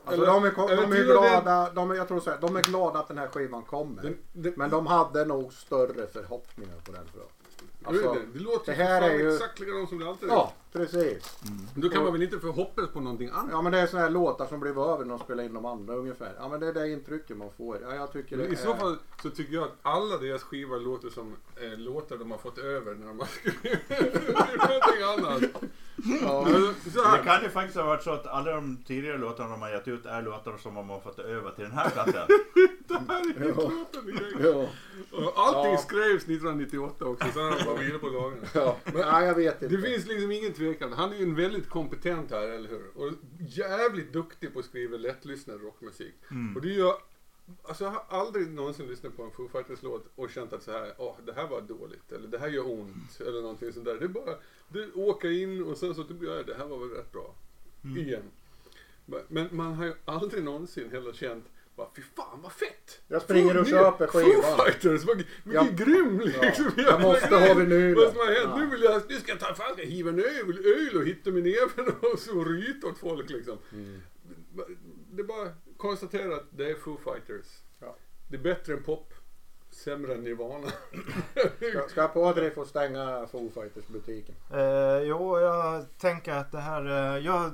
[0.06, 2.62] Alltså Eller- de är, eller de glada, de är, jag tror så här, de är
[2.62, 4.02] glada att den här skivan kommer.
[4.02, 7.30] Den, den, Men de hade nog större förhoppningar på den tror jag.
[7.84, 10.32] Alltså, det, det låter det här är ju- exakt likadant som det alltid är.
[10.32, 11.38] ja, precis.
[11.74, 13.48] Då kan man väl inte få hoppas på någonting annat?
[13.50, 15.64] Ja men det är såna här låtar som blev över när de spelade in de
[15.64, 16.34] andra ungefär.
[16.38, 17.78] Ja men det är det intrycket man får.
[17.82, 18.56] Ja, jag tycker det I är...
[18.56, 22.38] så fall så tycker jag att alla deras skivor låter som eh, låtar de har
[22.38, 23.88] fått över när de har skrivit
[24.58, 25.62] någonting annat.
[26.22, 26.46] Ja,
[27.14, 29.88] Det kan ju faktiskt ha varit så att alla de tidigare låtarna de har gett
[29.88, 32.28] ut är låtar som de har fått över till den här plattan.
[32.88, 33.56] Det här är helt
[34.44, 34.68] Ja.
[35.12, 35.78] ja, Allting Ja.
[35.78, 38.38] skrevs 1998 också, sen har de bara vilat på lagen.
[38.54, 38.76] ja.
[38.94, 39.76] Nej jag vet inte.
[39.76, 40.92] Det finns liksom ingen tvekan.
[40.92, 42.82] Han är ju en väldigt kompetent här, eller hur?
[42.94, 46.14] Och jävligt duktig på att skriva lättlyssnad rockmusik.
[46.56, 46.92] Och det gör...
[47.62, 50.94] Alltså jag har aldrig någonsin lyssnat på en Foo Fighters-låt och känt att så här,
[50.98, 53.94] åh, det här var dåligt, eller det här gör ont, eller någonting sånt där.
[53.94, 54.34] Det är bara,
[54.68, 57.34] det åker in och sen så typ, ja, det här var väl rätt bra.
[57.96, 58.22] Igen.
[59.28, 61.44] Men man har ju aldrig någonsin heller känt,
[61.76, 63.00] bara, fy fan vad fett!
[63.08, 64.58] Jag springer och Foo- köper Foo skivan.
[64.66, 65.84] Fighters, vad- vilken Ja.
[65.84, 66.70] grym liksom!
[66.76, 67.94] Ja, jag måste ha vinylen.
[67.94, 68.38] Vad som har hänt?
[68.44, 68.56] Ja.
[68.56, 71.04] Nu vill jag, nu ska jag ta, fan ska jag hiva en öl, öl och
[71.06, 73.58] hitta min näven och så ryta åt folk liksom.
[73.72, 74.00] Mm.
[75.12, 75.48] Det är bara
[75.84, 77.46] konstatera att det är Foo Fighters.
[77.80, 77.96] Ja.
[78.28, 79.14] Det är bättre än pop,
[79.70, 80.68] sämre än Nirvana.
[81.70, 84.34] Ska, ska Podre få stänga Foo Fighters butiken?
[84.52, 86.86] Eh, jo, jag tänker att det här...
[87.16, 87.52] Eh, jag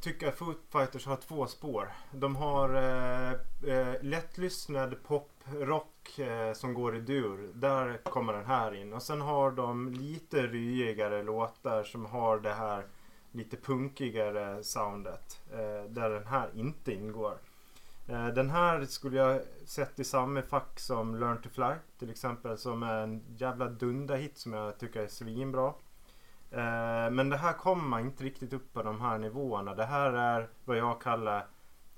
[0.00, 1.92] tycker att Foo Fighters har två spår.
[2.12, 3.32] De har eh,
[3.74, 7.50] eh, lättlyssnad pop-rock eh, som går i dur.
[7.54, 8.92] Där kommer den här in.
[8.92, 12.84] Och sen har de lite ryigare låtar som har det här
[13.32, 15.40] lite punkigare soundet.
[15.52, 17.38] Eh, där den här inte ingår.
[18.08, 22.58] Eh, den här skulle jag sett i samma fack som Learn to Fly till exempel.
[22.58, 25.66] Som är en jävla dunderhit som jag tycker är svinbra.
[26.50, 29.74] Eh, men det här kommer inte riktigt upp på de här nivåerna.
[29.74, 31.46] Det här är vad jag kallar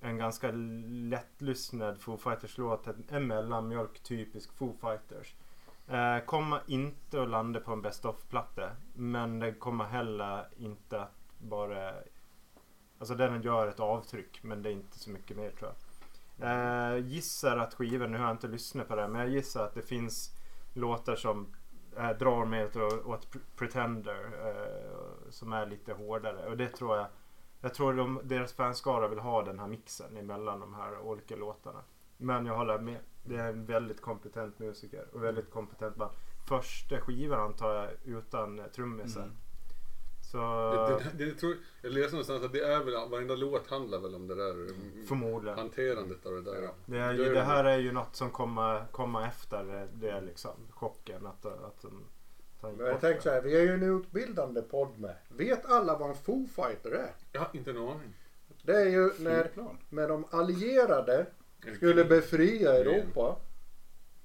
[0.00, 0.50] en ganska
[0.86, 2.86] lättlyssnad Foo Fighters-låt.
[3.08, 5.34] En mellanmjölk typisk Foo Fighters.
[5.88, 8.70] Eh, kommer inte att landa på en Best of-platta.
[8.94, 11.92] Men det kommer heller inte att bara...
[12.98, 15.89] Alltså den gör ett avtryck men det är inte så mycket mer tror jag.
[16.42, 19.74] Eh, gissar att skivan, nu har jag inte lyssnat på det, men jag gissar att
[19.74, 20.36] det finns
[20.72, 21.46] låtar som
[21.96, 22.76] eh, drar mig åt,
[23.06, 26.46] åt Pretender eh, som är lite hårdare.
[26.46, 27.06] Och det tror jag,
[27.60, 31.82] jag tror de, deras fanskara vill ha den här mixen emellan de här olika låtarna.
[32.16, 33.00] Men jag håller med.
[33.24, 36.12] Det är en väldigt kompetent musiker och väldigt kompetent band.
[36.48, 39.22] Första skivan antar jag utan trummisen.
[39.22, 39.36] Mm.
[40.30, 40.38] Så
[40.88, 44.14] Det, det, det, tror, jag läste någonstans att det är väl, varenda låt handlar väl
[44.14, 44.66] om det där
[45.06, 45.58] förmodligen.
[45.58, 46.62] hanterandet av det där.
[46.62, 46.70] Ja.
[46.86, 50.50] Det, är, det här är ju något som kommer komma efter det liksom.
[50.70, 52.04] Chocken att, att de
[52.60, 55.14] tar Men jag tänkte så här, vi är ju en utbildande podd med.
[55.28, 57.38] Vet alla vad en Foo Fighter är?
[57.38, 58.14] Har inte en aning.
[58.62, 59.50] Det är ju när,
[59.88, 61.26] när de allierade
[61.76, 63.36] skulle befria Europa.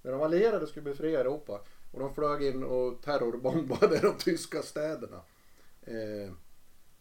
[0.02, 5.22] När de allierade skulle befria Europa och de flög in och terrorbombade de tyska städerna.
[5.86, 6.34] Eh,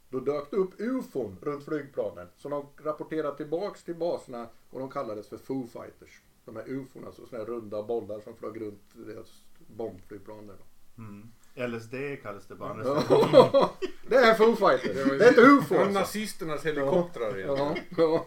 [0.08, 2.28] då dök det upp ufon runt flygplanen.
[2.36, 6.22] Så de rapporterade tillbaks till baserna och de kallades för Foo Fighters.
[6.44, 10.56] De här ufon, alltså såna här runda bollar som flög runt deras bombflygplan där.
[10.58, 11.02] då.
[11.02, 11.30] Mm.
[11.54, 13.74] LSD kallas det på andra Ja.
[14.08, 15.18] det är Foo Fighters.
[15.18, 15.98] Det är ett ufo alltså.
[15.98, 17.36] nazisternas helikoptrar.
[17.36, 18.26] Ja, ja.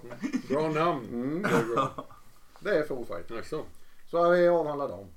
[0.49, 1.05] Bra namn.
[1.07, 1.41] Mm.
[2.59, 3.37] Det är Foo Fighters.
[3.37, 3.65] Jaså.
[4.05, 5.07] Så har vi avhandlat dem.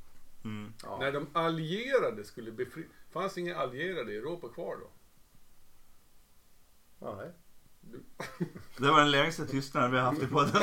[0.44, 0.72] Mm.
[0.82, 0.98] Ja.
[1.00, 2.86] När de allierade skulle befria...
[3.10, 4.86] Fanns inga allierade i Europa kvar då?
[7.00, 7.30] Nej.
[8.78, 10.62] Det var den längsta tystnaden vi har haft i podden.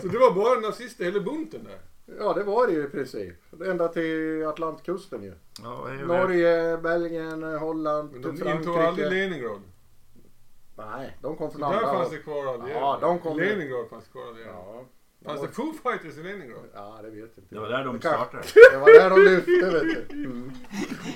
[0.00, 1.78] Så det var bara nazister hela bunten där?
[2.18, 3.36] Ja det var det ju i princip.
[3.66, 5.34] Ända till Atlantkusten ju.
[5.62, 9.10] Ja, Norge, Belgien, Holland, Men de till intog aldrig Frankrike.
[9.10, 9.62] Leningrad.
[10.76, 12.70] Nej, de kom från Där andra fanns det kvar allierade.
[12.72, 14.52] Ja, de kom- Leningrad fanns det kvar allierade.
[14.54, 14.84] Ja.
[15.24, 16.64] Fanns det Foo Fighters i Leningrad?
[16.74, 17.54] Ja, det vet jag inte.
[17.54, 18.42] Det var där de startade.
[18.72, 20.24] Det var där de lyfte vet du.
[20.24, 20.50] Mm.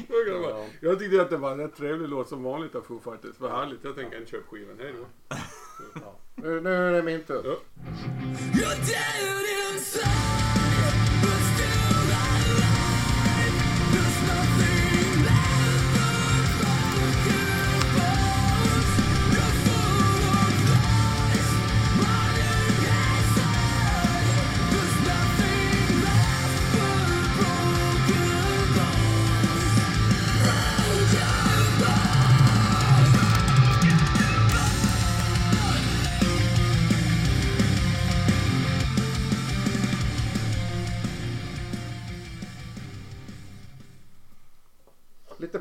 [0.43, 0.67] Ja.
[0.81, 3.41] Jag tyckte att det var en rätt trevlig låt som vanligt av Foo Fighters.
[3.41, 3.85] Vad härligt.
[3.85, 4.77] Jag tänker en köp skivan.
[4.79, 5.37] Hej då.
[5.95, 6.19] Ja.
[6.35, 7.43] Nu, nu är det min tur.
[7.45, 7.57] Ja.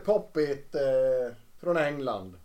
[0.09, 2.35] Lite poppigt eh, från England.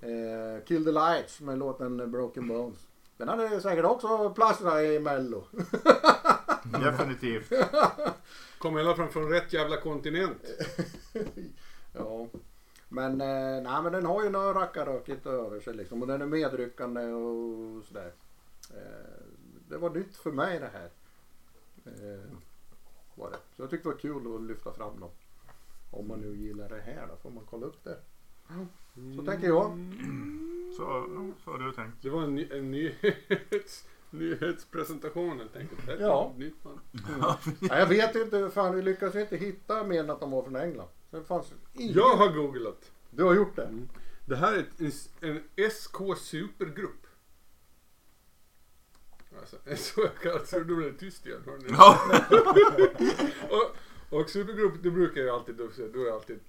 [0.00, 2.86] Eh, Kill the Lights med låten Broken Bones.
[3.16, 5.44] Den hade säkert också platsat i Mello.
[6.64, 7.52] Definitivt.
[8.58, 10.44] Kom hela fram från rätt jävla kontinent.
[11.92, 12.26] ja.
[12.88, 16.02] Men, eh, nej, men den har ju några rackarrökigt över sig liksom.
[16.02, 18.12] Och den är medryckande och sådär.
[18.70, 19.24] Eh,
[19.68, 20.90] det var nytt för mig det här.
[21.84, 22.30] Eh,
[23.14, 23.38] var det.
[23.56, 25.10] Så jag tyckte det var kul att lyfta fram dem.
[25.90, 27.98] Om man nu gillar det här då får man kolla upp det.
[29.16, 29.78] Så tänker jag.
[30.76, 31.06] Så,
[31.44, 32.02] så har du tänkt.
[32.02, 35.86] Det var en, ny, en nyhets, nyhetspresentation helt enkelt.
[35.86, 36.30] Det är Ja.
[36.32, 36.80] ett nytt man.
[37.60, 40.56] Nej, jag vet inte, fan vi lyckas inte hitta mer än att de var från
[40.56, 40.88] England.
[41.10, 41.94] Det fanns ingen...
[41.94, 42.92] Jag har googlat.
[43.10, 43.86] Du har gjort det?
[44.26, 44.80] Det här är ett,
[45.22, 47.06] en, en SK supergrupp.
[49.40, 51.42] Alltså, så jag det, då blir det tyst igen.
[51.46, 51.64] hör ni?
[51.70, 51.98] Ja.
[53.56, 53.76] och,
[54.10, 56.40] och supergrupp, det brukar jag alltid, då, då är alltid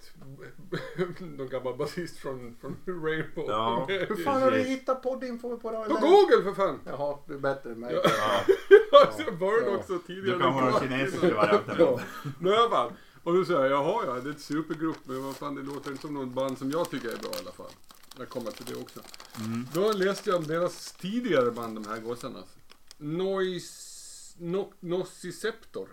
[1.38, 3.44] någon gammal basist från, från Rainbow.
[3.48, 3.86] Ja.
[4.08, 5.94] Hur fan har du hittat poddinfo på det?
[5.94, 6.80] På Google för fan!
[6.86, 7.94] Jaha, du är bättre än mig.
[7.94, 8.10] Ja.
[8.92, 9.76] Ja, Alltså, jag började Ja.
[9.76, 10.38] också du tidigare.
[10.40, 11.76] kan vara den kinesiska varianten.
[11.78, 12.00] Ja.
[12.38, 12.94] Nu.
[13.22, 15.90] Och då säger jag, jaha ja, det är ett supergrupp, men vad fan det låter
[15.90, 17.70] inte som något band som jag tycker är bra i alla fall.
[18.18, 19.00] Jag kommer till det också.
[19.38, 19.66] Mm.
[19.74, 22.38] Då läste jag om deras tidigare band, de här gossarna.
[22.98, 23.90] Noise...
[24.38, 25.88] No, Nociceptor.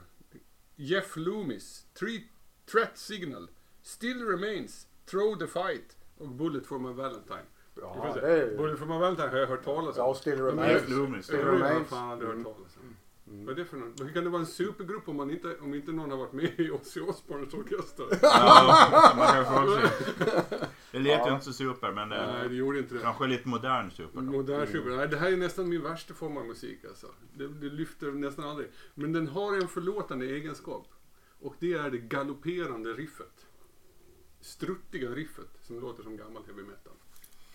[0.77, 1.85] Jeff Loomis.
[1.99, 2.23] Three
[2.71, 3.47] Threat Signal.
[3.83, 4.87] Still Remains.
[5.05, 5.95] Throw the Fight.
[6.17, 7.45] Och Bullet for my Valentine.
[7.81, 8.27] Ja, Ska vi se.
[8.27, 10.03] det är Bullet for my Valentine har jag hört talas om.
[10.07, 10.71] Ja, Still Remains.
[10.71, 11.25] Jeff Loomis.
[11.25, 11.87] Still Remains.
[11.89, 12.43] fan hade hört Mm.
[12.43, 12.95] talas om.
[13.29, 13.99] Vad är det för något?
[14.01, 16.59] Hur kan det vara en supergrupp om, man inte, om inte någon har varit med
[16.59, 18.05] i Ozzy Osbournes orkester?
[18.21, 19.89] Ja, man kan.
[20.97, 21.33] Det lät ju Ja.
[21.33, 23.01] inte så super men Nej, eh, det gjorde inte det.
[23.01, 24.21] kanske lite modern super.
[24.21, 24.31] då.
[24.31, 24.89] Modern super.
[24.89, 27.07] Nej, det här är nästan min värsta form av musik alltså.
[27.33, 28.67] Det, det lyfter nästan aldrig.
[28.93, 30.88] Men den har en förlåtande egenskap.
[31.41, 33.45] Och det är det galopperande riffet.
[34.41, 36.93] Struttiga riffet som låter som gammal heavy metal.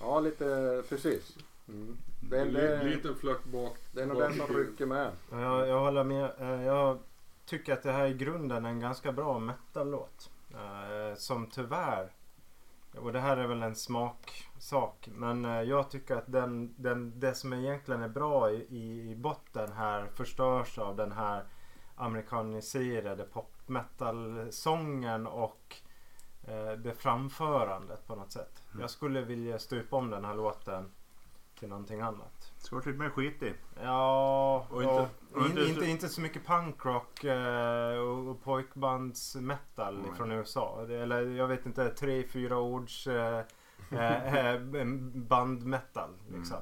[0.00, 1.36] Ja, lite precis.
[1.68, 1.96] Mm.
[2.30, 3.76] Det, är, En det, li- liten flört bak.
[3.94, 5.10] det är nog den som rycker med.
[5.30, 6.30] Ja, Jag, jag håller med.
[6.38, 6.98] Eh, Jag
[7.46, 10.30] tycker att det här i grunden är en ganska bra metal-låt.
[10.50, 12.12] Eh, Som tyvärr,
[12.98, 17.34] och det här är väl en smaksak, men eh, jag tycker att den, den, det
[17.34, 21.44] som egentligen är bra i, i, i botten här förstörs av den här
[21.94, 25.76] amerikaniserade pop metal-sången och
[26.44, 28.62] eh, det framförandet på något sätt.
[28.70, 28.80] Mm.
[28.80, 30.90] Jag skulle vilja stupa om den här låten
[31.62, 32.52] till någonting annat.
[32.58, 33.54] Ska vara lite mer skitig.
[33.82, 39.98] Ja, Och inte- och inte, inte- inte, inte så mycket punkrock eh, och, och pojkbandsmetal
[39.98, 40.10] Nej.
[40.16, 40.84] från USA.
[40.88, 43.38] Det, eller jag vet inte, tre, fyra ords eh,
[43.90, 44.34] eh,
[44.74, 46.56] eh, bandmetal liksom.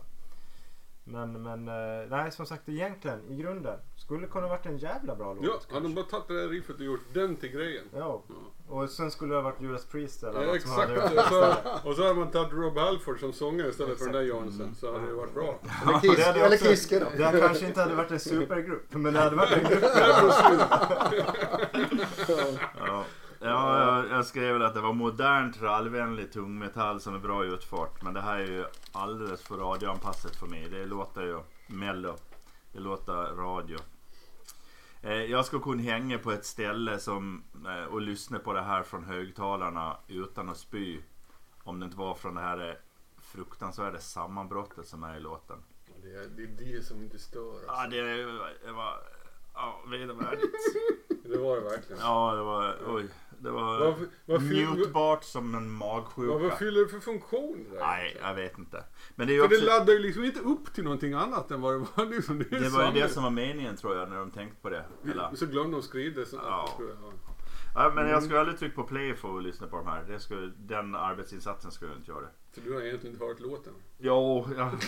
[1.05, 5.35] Men, men eh, nej som sagt egentligen i grunden skulle kunna varit en jävla bra
[5.35, 5.45] låt.
[5.45, 5.75] Ja, kanske.
[5.75, 7.85] hade de bara tagit det där riffet och gjort den till grejen.
[7.93, 8.23] ja.
[8.29, 8.35] Ja.
[8.71, 10.79] Och sen skulle det ha varit Judas Priest eller Ja, exakt.
[10.79, 11.55] hade Och så,
[11.89, 14.75] och så hade man tagit Rob Halford som sångare istället för den där Jansen.
[14.75, 15.59] Så hade det varit bra.
[15.87, 17.07] Eller, Kiss, det hade eller Kiske då.
[17.17, 19.85] Det kanske inte hade varit en supergrupp men det hade varit en grupp.
[22.87, 23.05] Ja.
[23.43, 28.03] Ja, jag, jag skrev väl att det var modern trallvänlig tungmetall som är bra utfart.
[28.03, 30.69] Men det här är ju alldeles för radioanpassat för mig.
[30.71, 32.17] Det låter ju mello.
[32.73, 33.79] Det låter radio.
[35.03, 38.83] Eh, jag skulle kunna hänga på ett ställe som, eh, och lyssna på det här
[38.83, 41.01] från högtalarna utan att spy.
[41.65, 42.75] Om det inte var från det här eh,
[43.23, 45.59] fruktansvärda sammanbrottet som är i låten.
[46.03, 47.61] Det är, det är det som inte stör.
[47.67, 47.91] Ja, Alltså.
[47.91, 48.23] det,
[48.67, 48.95] det var
[49.55, 50.53] ja, vedervärdigt.
[51.25, 52.01] Det var det verkligen.
[52.01, 53.09] Ja, det var, oj.
[53.43, 53.95] Det var
[54.27, 56.57] vad, fyll, njutbart som en vad, vad magsjuka.
[56.57, 57.67] fyller det för funktion?
[57.73, 57.81] Där?
[57.81, 58.85] Nej, jag vet inte.
[59.15, 61.51] Men det är ju För det också, laddar ju liksom inte upp till någonting annat
[61.51, 62.07] än vad det var.
[62.07, 64.71] Liksom, det det var ju det som var meningen tror jag när de tänkte på
[64.71, 64.85] det.
[65.11, 66.27] Eller, Så glömde de skriva det.
[66.27, 66.75] Så, Ja.
[66.77, 67.13] tror jag, ja.
[67.75, 70.05] ja, men jag skulle aldrig trycka på play för att lyssna på de här.
[70.09, 72.27] Det skulle, den arbetsinsatsen skulle jag inte göra.
[72.55, 73.73] För du har egentligen inte hört låten.
[73.99, 74.71] Jo, jag,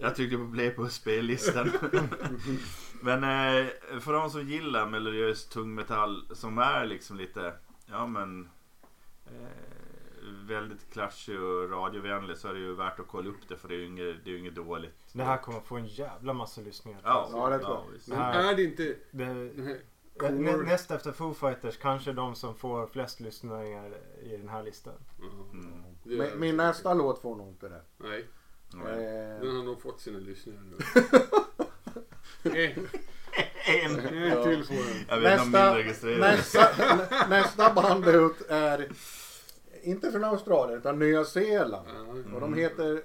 [0.00, 1.70] jag tryckte på play på spellistan.
[3.02, 3.66] men eh,
[4.00, 7.52] för de som gillar melodiös tungmetall som är liksom lite,
[7.86, 8.48] ja men
[9.26, 9.48] eh,
[10.46, 13.74] väldigt klatschig och radiovänlig så är det ju värt att kolla upp det för det
[13.74, 14.94] är ju inget, det är inget dåligt.
[15.12, 17.00] Det här kommer få en jävla massa lyssningar.
[17.04, 18.18] Ja, Ja, det tror jag.
[18.18, 19.50] Men är det inte Det,
[20.18, 20.56] core...
[20.56, 24.94] näst efter Foo Fighters kanske de som får flest lyssningar i den här listan.
[25.52, 25.82] Mm.
[26.02, 27.82] det är- Min, min nästa låt får nog inte det.
[27.96, 28.26] Nej.
[28.74, 30.76] Eh, den har nog fått sina lyssningar nu.
[32.42, 32.88] en,
[33.66, 33.98] En.
[34.00, 35.04] en till får den.
[35.08, 38.88] Jag vet inte om min nästa, nästa, nä- nästa band ut är
[39.82, 41.88] inte från Australien utan Nya Zeeland.
[41.88, 42.34] Ja.
[42.34, 43.02] Och de heter...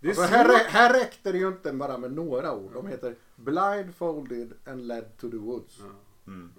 [0.00, 0.54] Det är Alltså här, svårt.
[0.56, 2.72] rä- här räckte det ju inte bara med några ord.
[2.72, 5.78] De heter Blindfolded and Led to the Woods.
[5.78, 5.84] Ja.
[6.32, 6.52] Mm.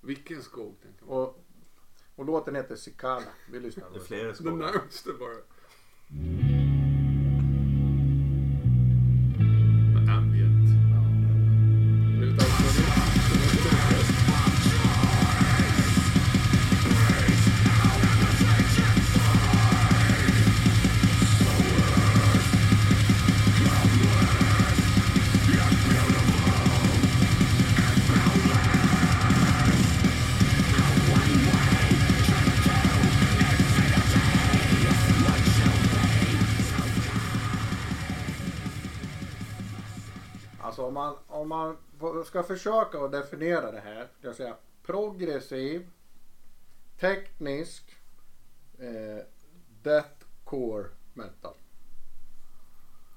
[0.00, 1.16] Vilken skog tänker man.
[1.18, 1.44] Och,
[2.16, 3.22] och låten heter Cicada.
[3.52, 3.84] Vi lyssnar.
[3.90, 4.52] Det är på flera Den skogar.
[4.56, 5.36] närmaste bara.
[41.56, 44.08] Man, ska försöka att definiera det här.
[44.20, 45.86] Jag säga progressiv,
[47.00, 47.96] teknisk,
[48.78, 49.24] eh,
[49.82, 51.54] deathcore metal.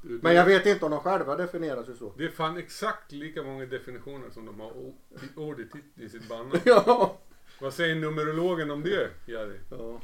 [0.02, 2.14] Du, Men jag vet inte om de själva definierar sig så.
[2.18, 4.74] Det är fan exakt lika många definitioner som de har
[5.36, 5.60] ord
[5.96, 6.62] i, sitt band.
[6.66, 7.18] ja.
[7.62, 9.60] Vad säger numerologen om det, Jerry?
[9.70, 10.02] ja.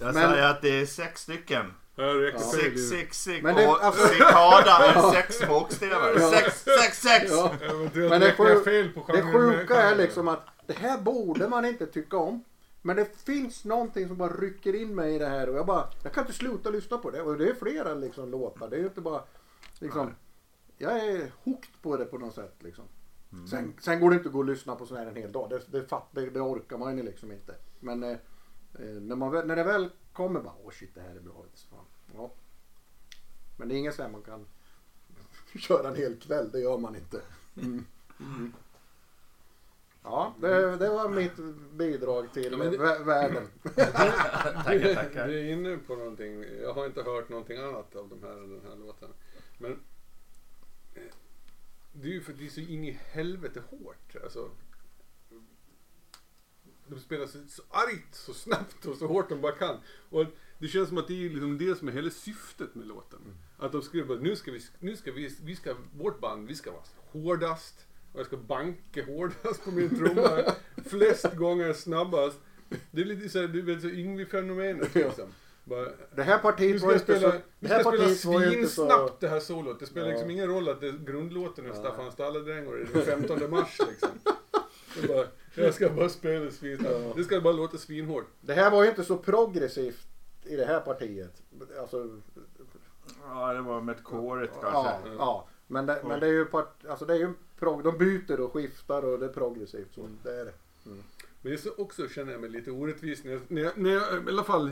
[0.00, 1.72] Jag Men- säger att det är sex stycken.
[1.96, 2.38] Ja.
[2.38, 6.20] Sex, sex, sex Men det- och alltså- cikada är sex bokstäver.
[6.20, 6.30] Ja.
[6.30, 7.30] Sex, sex, sex!
[7.30, 7.54] Ja.
[7.94, 8.32] Men det,
[8.64, 12.44] fel på sjuka med- är liksom att det här borde man inte tycka om.
[12.82, 15.88] Men det finns någonting som bara rycker in mig i det här och jag bara,
[16.02, 17.22] jag kan inte sluta lyssna på det.
[17.22, 18.68] Och det är flera liksom låtar.
[18.70, 19.22] Det är ju inte bara
[19.78, 20.14] liksom,
[20.78, 22.84] jag är hooked på det på något sätt liksom.
[23.50, 25.50] Sen, sen går det inte att gå och lyssna på sån här en hel dag.
[25.50, 27.54] Det, det, det, det orkar man ju liksom inte.
[27.80, 28.16] Men eh, eh,
[29.00, 31.44] när, man, när det väl kommer bara, åh shit det här är bra.
[32.14, 32.30] Ja.
[33.56, 34.46] Men det är inget så här man kan
[35.58, 37.20] köra en hel kväll, det gör man inte.
[37.56, 37.84] Mm.
[38.20, 38.52] Mm.
[40.02, 41.36] Ja, det, det var mitt
[41.72, 43.46] bidrag till Ja, det- vä- världen.
[43.74, 45.28] Tackar, tackar.
[45.28, 46.44] Du är inne på någonting.
[46.62, 49.08] Jag har inte hört någonting annat av de här, den här låten.
[49.58, 49.72] Men
[50.94, 51.02] eh,
[51.92, 54.16] det är ju för att det är så in i helvete hårt.
[54.24, 54.50] Alltså,
[56.86, 59.76] de spelar så, så argt, så snabbt och så hårt de bara kan.
[60.10, 60.24] Och
[60.58, 63.18] det känns som att det är liksom det som är hela syftet med låten.
[63.58, 66.54] Att de skriver att nu ska vi, nu ska vi, vi ska, vårt band, vi
[66.54, 66.82] ska vara
[67.12, 67.86] hårdast.
[68.12, 70.52] Och jag ska banka hårdast på min trumma.
[70.86, 72.38] flest gånger snabbast.
[72.90, 75.28] Det är lite såhär, du vet så Yngwie-fenomenet liksom.
[75.64, 77.18] Bara, Det här partiet var inte så...
[77.18, 78.82] spela, Det vi här spela partiet var ju inte så...
[78.86, 79.80] svinsnabbt det här solot.
[79.80, 80.12] Det spelar Ja.
[80.12, 81.72] liksom ingen roll att det grundlåten är.
[81.72, 84.08] Staffan Stalledräng är den 15 mars liksom.
[85.00, 86.50] Det bara, jag ska bara spela.
[86.64, 87.12] Ja.
[87.16, 88.26] Det ska bara låta svinhårt.
[88.40, 90.06] Det här var ju inte så progressivt
[90.44, 91.42] i det här partiet.
[91.80, 92.20] Alltså,
[93.24, 95.16] Ja, det var med kåret ja, kanske.
[95.18, 95.48] ja.
[95.66, 98.52] Men, det, men det är ju part, alltså det är ju prog, de byter och
[98.52, 100.08] skiftar och det är progressivt så.
[100.22, 100.52] Det är det.
[100.84, 101.02] Men
[101.42, 104.02] det är så också känner jag mig lite orättvis när jag, när jag, när jag
[104.02, 104.70] i alla fall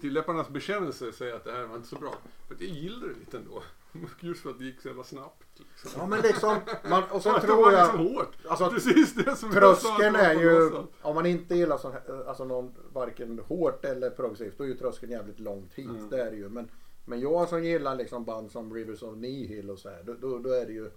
[0.00, 2.14] till läpparnas bekännelse säger att det här var inte så bra.
[2.48, 3.62] För jag gillar det lite ändå.
[4.20, 5.58] Just för att det gick så jävla snabbt.
[5.58, 5.90] Liksom.
[6.00, 7.86] Ja men liksom, man, och sen tror jag...
[7.86, 8.36] liksom hårt.
[8.48, 10.70] Alltså, Precis det som Tröskeln är ju,
[11.02, 11.94] om man inte gillar sån
[12.26, 15.88] alltså någon, varken hårt eller progressivt, då är ju tröskeln jävligt långt hit.
[15.88, 16.08] Mm.
[16.08, 16.48] Det är det ju.
[16.48, 16.70] Men,
[17.04, 20.38] men jag som gillar liksom band som Rivers of Nihil och så här, då, då,
[20.38, 20.90] då är det ju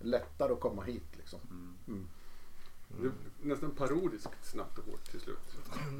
[0.00, 1.40] lättare att komma hit liksom.
[2.88, 5.38] Det är nästan parodiskt snabbt och hårt till slut.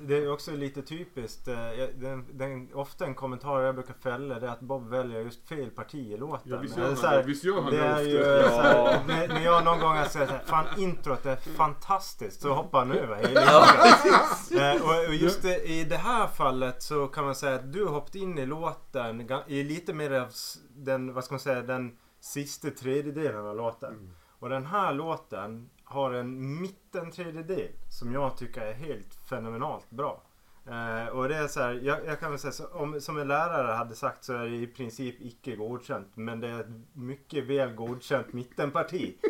[0.02, 1.48] Det är också lite typiskt.
[1.48, 1.54] eh,
[1.94, 5.70] Den, den, ofta en kommentar jag brukar fälla det är att Bob väljer just fel
[5.70, 6.52] parti i låten.
[6.52, 7.22] Ja, visst gör han här, det.
[7.22, 8.50] Visst gör han det det är ju ofta.
[8.50, 12.54] så här, när, när jag någon gång har sagt att fan introt är fantastiskt så
[12.54, 14.18] hoppar han över hela låten.
[14.58, 17.84] Eh, och, och just det, i det här fallet så kan man säga att du
[17.84, 20.28] har hoppat in i låten i lite mer av
[20.70, 24.14] den, vad ska man säga, den sista tredjedelen av låten.
[24.38, 30.22] Och den här låten har en mitten tredjedel som jag tycker är helt fenomenalt bra.
[30.66, 33.28] Eh, och det är så här, jag, jag kan väl säga så, om, som en
[33.28, 36.08] lärare hade sagt så är det i princip icke godkänt.
[36.14, 39.14] Men det är ett mycket väl godkänt mittenparti.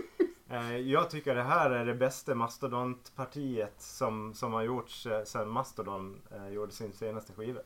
[0.50, 5.48] Eh, jag tycker det här är det bästa Mastodontpartiet som, som har gjorts eh, sedan
[5.48, 7.60] Mastodon eh, gjorde sin senaste skiva.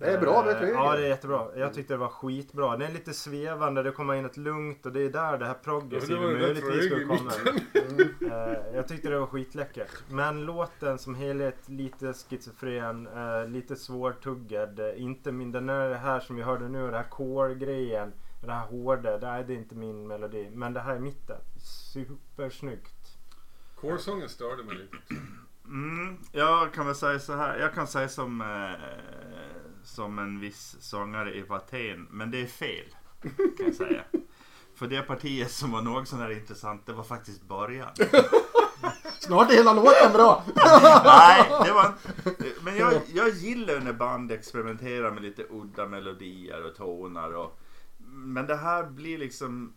[0.00, 0.74] Det är bra Eh, betyg.
[0.74, 1.46] Ja, det är jättebra.
[1.56, 2.76] Jag tyckte det var skitbra.
[2.76, 5.54] Det är lite svevande, det kommer in ett lugnt och det är där det här
[5.54, 7.32] progressiva Ja, det möjligtvis skulle i komma.
[8.34, 9.90] Eh, Jag tyckte det var skitläckert.
[10.10, 14.80] Men låten som helhet lite schizofren, eh, lite svårtuggad.
[14.80, 18.12] Eh, Inte min, den är det här som vi hörde nu, det här core-grejen.
[18.44, 20.50] Det här hårda, det är det är inte min melodi.
[20.52, 21.36] Men det här är mitten.
[21.92, 23.18] Supersnyggt.
[23.80, 24.96] Kårsången störde mig lite.
[25.64, 27.58] Mm, jag kan väl säga så här.
[27.58, 28.72] Jag kan säga som, eh,
[29.84, 32.08] som en viss sångare i Waten.
[32.10, 32.86] Men det är fel.
[33.56, 34.04] Kan jag säga.
[34.74, 37.90] För det partiet som var något sån här intressant, det var faktiskt början.
[39.20, 40.44] Snart är hela låten bra.
[41.04, 41.94] Nej, det var
[42.64, 47.34] Men jag, jag gillar när band experimenterar med lite udda melodier och toner.
[47.34, 47.60] Och,
[48.08, 49.74] men det här blir liksom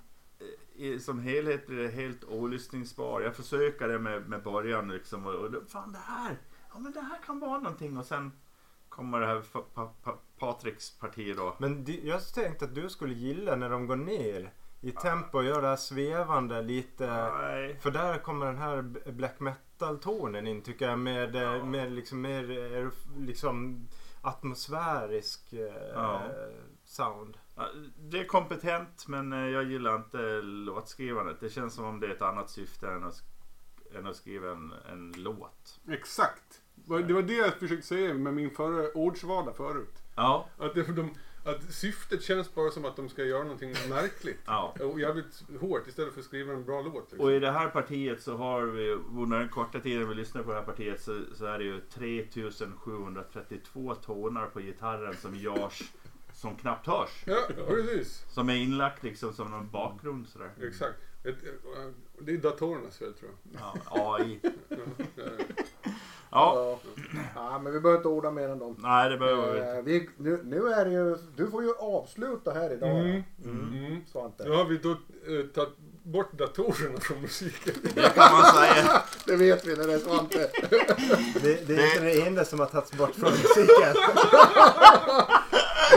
[0.79, 3.21] eh, som helhet blir det helt olyssningsbar.
[3.21, 6.37] Jag försöker det med, med början liksom och, och fan det här,
[6.73, 8.31] ja men det här kan vara någonting och sen
[8.95, 11.55] kommer det här pa, pa, pa, Patriks parti då.
[11.59, 15.61] Men jag tänkte att du skulle gilla när de går ner i tempo och gör
[15.61, 17.07] det här svevande lite.
[17.07, 17.79] Nej.
[17.79, 18.81] För där kommer den här
[19.11, 23.87] black metal-tonen in tycker jag med, eh, med liksom mer eh, liksom
[24.21, 26.21] atmosfärisk eh, Ja.
[26.85, 27.37] sound.
[27.55, 27.67] Ja,
[27.97, 31.39] Det är kompetent men jag gillar inte låtskrivandet.
[31.39, 33.21] Det känns som om det är ett annat syfte än att,
[33.95, 35.79] än att skriva en, en låt.
[35.89, 36.61] Exakt.
[36.85, 40.03] Det var det jag försökte säga med min förra ordsvada förut.
[40.15, 40.49] Ja.
[40.57, 41.09] Att, det, de,
[41.43, 44.39] att syftet känns bara som att de ska göra någonting märkligt.
[44.45, 44.75] ja.
[44.79, 47.11] Och jävligt hårt istället för att skriva en bra låt.
[47.11, 47.19] Liksom.
[47.19, 50.49] Och i det här partiet så har vi, under den korta tiden vi lyssnar på
[50.49, 55.83] det här partiet så, så är det ju 3732 toner på gitarren som görs
[56.33, 57.23] som knappt hörs.
[57.25, 58.25] Ja, precis.
[58.29, 60.51] Som är inlagt liksom som någon bakgrund sådär.
[60.61, 60.95] Exakt.
[61.23, 61.49] Ett, äh,
[62.19, 63.61] det är datorernas fel tror jag.
[63.61, 64.39] Ja, AI.
[64.69, 64.75] Ja,
[66.33, 66.79] ja.
[67.35, 68.75] Ja, men vi behöver inte orda mer än dem.
[68.79, 69.69] nej det behöver vi inte.
[69.77, 72.89] Eh, vi, nu, nu är det ju, du får ju avsluta här idag.
[72.99, 73.23] Mm.
[73.45, 73.73] Mm.
[73.85, 74.01] Mm.
[74.11, 74.43] Svante.
[74.43, 75.73] Nu har vi då eh, tagit
[76.03, 77.73] bort datorerna från musiken.
[77.95, 79.01] Det kan man säga.
[79.25, 80.37] Det vet vi när det är Svante.
[81.41, 83.95] Det, det är Det- inte det enda som har tagits bort från musiken.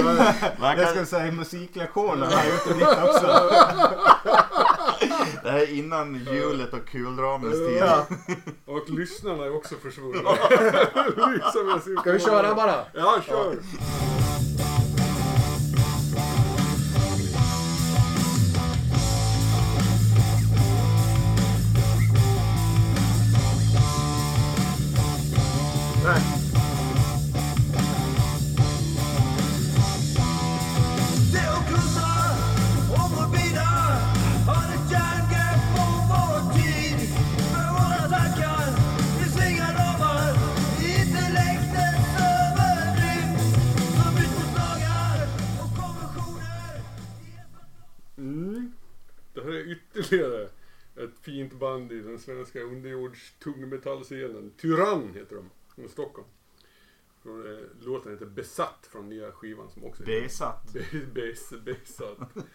[0.05, 0.16] Man
[0.61, 3.51] Jag kan, skulle säga musiklektionen har gjort det ditt också.
[5.47, 7.76] Det här är innan hjulet och kulramens tid.
[7.80, 8.07] Ja.
[8.64, 10.30] Och lyssnarna är också försvunna.
[12.01, 12.84] Ska vi köra bara?
[12.94, 13.47] Ja, kör!
[13.47, 14.16] Nej.
[48.27, 48.72] Mm.
[49.35, 50.49] Det här är ytterligare
[50.97, 54.53] ett fint band i den svenska underjords tungmetallscenen.
[54.57, 56.29] Tyrann heter de, från Stockholm.
[57.24, 60.72] Eh, låten heter Besatt från nya skivan som också heter Besatt.
[60.93, 62.37] Be- bes, Besatt.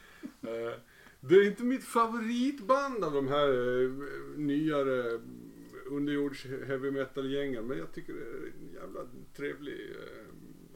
[0.44, 0.74] Eh,
[1.20, 3.48] det är inte mitt favoritband av de här
[3.84, 3.90] eh,
[4.38, 5.20] nyare
[5.86, 7.68] underjords heavy metal-gängen.
[7.68, 9.00] Men jag tycker det är en jävla
[9.36, 9.96] trevlig,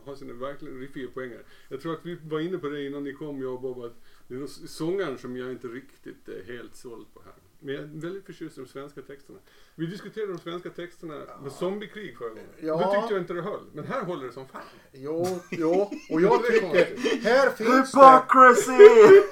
[0.05, 1.43] har sina verkligen riffiga poänger.
[1.69, 4.01] Jag tror att vi var inne på det innan ni kom jag och Bob, att
[4.27, 7.33] det är nog sångaren som jag inte riktigt är helt såld på här.
[7.59, 9.39] Men jag är väldigt förtjust i de svenska texterna.
[9.75, 12.45] Vi diskuterade de svenska texterna med zombiekrig förra gången.
[12.59, 12.73] Ja.
[12.73, 13.65] Då tyckte jag inte det höll.
[13.73, 14.61] Men här håller det som fan.
[14.91, 15.91] Jo, jo.
[16.09, 18.71] Och jag Det tycker, här finns det, Hypocrisy!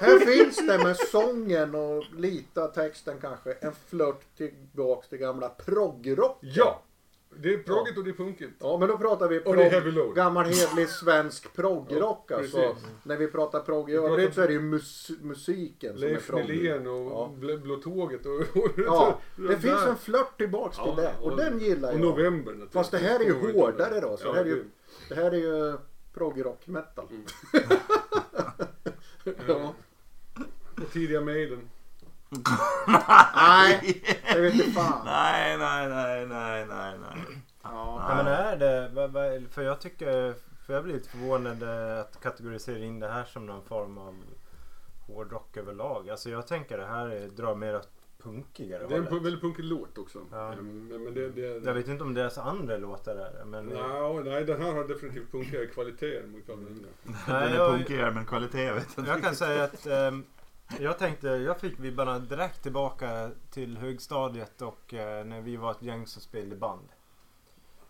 [0.00, 6.38] här finns det med sången och lite texten kanske en flört tillbaks till gamla proggrock.
[6.40, 6.82] Ja!
[7.40, 8.52] Det är proggigt och det är punkigt.
[8.58, 12.56] Ja, men då pratar vi Och det prog- gammal hedlig svensk proggrock Ja, alltså.
[12.56, 12.84] precis.
[13.02, 16.26] När vi pratar progg i övrigt så är det ju mus- musiken som är Leif
[16.26, 16.48] progg.
[16.48, 17.30] Nylén och Ja.
[17.62, 18.32] Blå, tåget och...
[18.34, 19.56] och Ja, det där.
[19.56, 21.14] finns en flört tillbaks till Ja, det.
[21.22, 22.00] Och, den gillar Och jag.
[22.00, 22.72] november naturligtvis.
[22.72, 24.16] Fast det här är ju hårdare då.
[24.16, 24.54] Så Ja, det, här är ju,
[25.08, 25.76] det- det här är ju
[26.14, 27.06] proggrock metal.
[27.10, 27.24] Mm.
[29.48, 29.74] ja.
[30.82, 31.70] Och tidiga Maiden.
[33.36, 35.02] Nej, det vet inte fan.
[35.04, 37.24] Nej, nej, nej, nej, nej, nej.
[37.62, 38.04] Ja.
[38.08, 40.34] Ja, men är det, för jag tycker,
[40.66, 44.14] för jag blir lite förvånad eh, att kategorisera in det här som någon form av
[45.06, 46.10] hårdrock överlag.
[46.10, 47.88] Alltså jag tänker det här är- drar mer åt
[48.22, 49.22] punkigare Det är en hållet.
[49.24, 50.18] väldigt punkig låt också.
[50.32, 50.52] Ja.
[50.52, 53.66] Ehm, Men, men det, det, Jag vet inte om deras andra låtar är det, men...
[53.66, 56.86] Nej, nej, den här har definitivt punkigare kvaliteter mot vad den
[57.28, 59.26] Nej, är jag, punkigare men kvalitet vet jag jag inte.
[59.26, 60.24] kan säga att ehm,
[60.80, 65.82] jag tänkte, jag fick vibbarna direkt tillbaka till högstadiet och eh, när vi var ett
[65.82, 66.88] gäng som spelade band.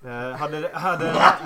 [0.04, 1.36] Eh, hade, hade, den här,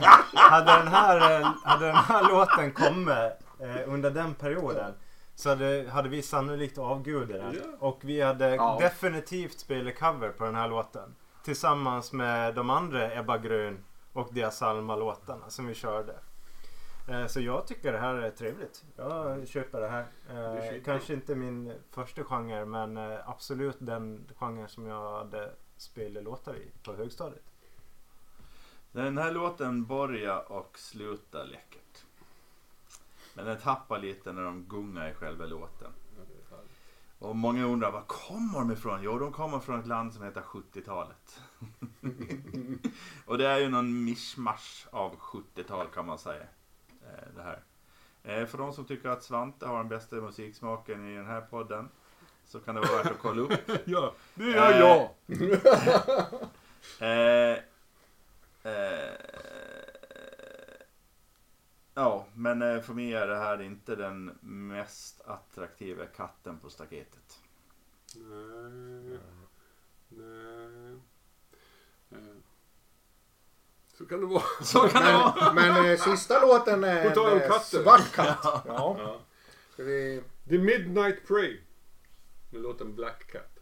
[0.51, 4.95] hade, den här, eh, hade den här låten kommit eh, under den perioden
[5.35, 7.75] så hade, hade vi sannolikt avgudat den.
[7.79, 8.77] Och vi hade Ja.
[8.81, 11.15] definitivt spelat cover på den här låten.
[11.45, 16.15] Tillsammans med de andra Ebba Grön och Dia Salma-låtarna som vi körde.
[17.09, 18.85] Eh, Så jag tycker det här är trevligt.
[18.97, 20.07] Jag köper det här.
[20.29, 20.93] är Eh, skitbra.
[20.93, 26.57] Kanske inte min första genre men eh, absolut den genre som jag hade spelat låtar
[26.57, 27.43] i på högstadiet.
[28.93, 32.05] Den här låten börjar och slutar läckert.
[33.35, 35.93] Men den tappar lite när de gungar i själva låten.
[37.19, 39.03] Och många undrar var kommer de ifrån?
[39.03, 41.41] Jo, de kommer från ett land som heter 70-talet.
[43.27, 46.47] och det är ju någon mischmasch av 70-tal kan man säga.
[47.09, 47.63] Eh, Det här.
[48.23, 51.89] Eh, För de som tycker att Svante har den bästa musiksmaken i den här podden
[52.45, 53.53] så kan det vara värt att kolla upp.
[53.85, 55.11] Ja, det gör jag.
[57.01, 57.59] Eh,
[58.63, 59.15] eh,
[61.95, 67.41] ja, men eh, för mig är det här inte den mest attraktiva katten på staketet.
[68.17, 69.19] Nej.
[70.09, 70.93] Nej.
[72.11, 72.37] Eh,
[73.99, 74.43] Så kan det vara.
[74.63, 75.53] Så kan det vara.
[75.53, 77.83] Men, men eh, sista låten är På tal om en, eh, katter.
[77.83, 78.39] Svart katt.
[78.43, 78.63] Ja.
[78.99, 79.21] Ja.
[79.77, 80.23] Vi...
[80.49, 81.61] The Midnight Prey.
[82.51, 83.59] Med låten Black Cat.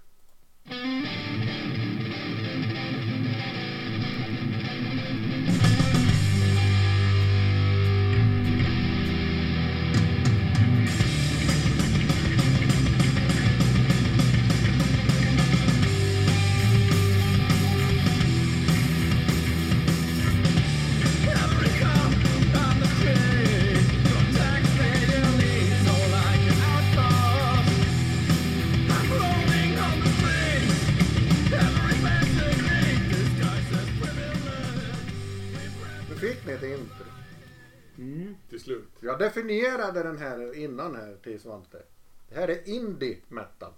[39.18, 41.82] Jag definierade den här innan här till Svante.
[42.28, 43.72] Det här är indie metal.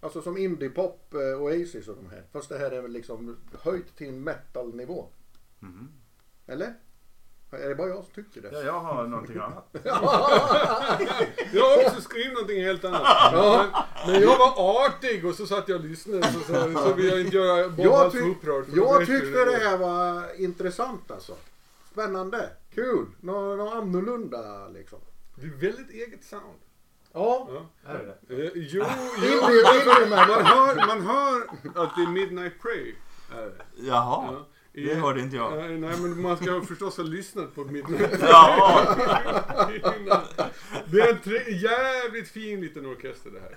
[0.00, 2.22] Alltså som indie pop, eh, Oasis och de här.
[2.32, 5.06] Fast det här är väl liksom höjt till en metal-nivå.
[5.58, 5.88] Mhm.
[6.46, 6.74] Eller?
[7.50, 8.64] Är det bara jag som tycker Ja, det?
[8.66, 9.68] jag har någonting annat.
[11.52, 13.32] Jag har också skrivit någonting helt annat.
[13.32, 13.66] Men,
[14.12, 17.20] men jag var artig och så satt jag och lyssnade så, så, så vill jag
[17.20, 18.64] inte göra Bob Jag, alls upprörd.
[18.74, 21.36] jag tyckte det här var intressant alltså.
[21.92, 24.98] Spännande, kul, nå något annorlunda liksom.
[25.34, 26.58] Det är väldigt eget sound.
[27.12, 27.90] Ja, Ja.
[27.90, 28.42] Är det det?
[28.44, 28.84] Eh, jo,
[29.22, 29.30] jo.
[29.30, 30.42] indie Man metal.
[30.44, 31.40] hör, man hör
[31.84, 32.94] att det är Midnight Prey.
[33.38, 33.54] Är det.
[33.76, 34.46] Jaha, Ja.
[34.72, 35.56] det hörde inte jag.
[35.56, 38.96] Nej, nej, men man ska förstås ha lyssnat på Midnight Ja,
[39.96, 40.20] innan.
[40.90, 43.56] Det är en tre, jävligt fin liten orkester det här.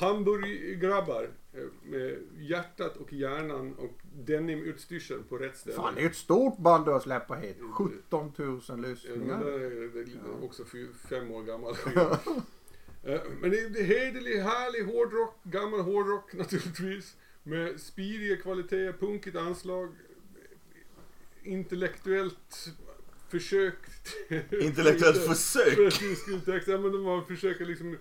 [0.00, 5.76] Hamburggrabbar eh, med hjärtat och hjärnan och denimutstyrseln på rätt ställe.
[5.76, 7.56] Fan, det är ett stort band du har släppt hit.
[7.72, 9.40] 17 000 Ja, men lyssningar.
[9.44, 10.64] är det är också
[11.08, 11.76] fem år gammal.
[13.04, 17.16] Eh, Men det är, hederlig, härlig hårdrock, gammal hårdrock naturligtvis.
[17.42, 19.94] Med spiriga kvaliteter, punkigt anslag.
[21.42, 22.68] Intellektuellt
[23.28, 23.74] försök.
[24.50, 26.68] intellektuellt För försök.
[26.68, 27.96] Ja, men man försöker liksom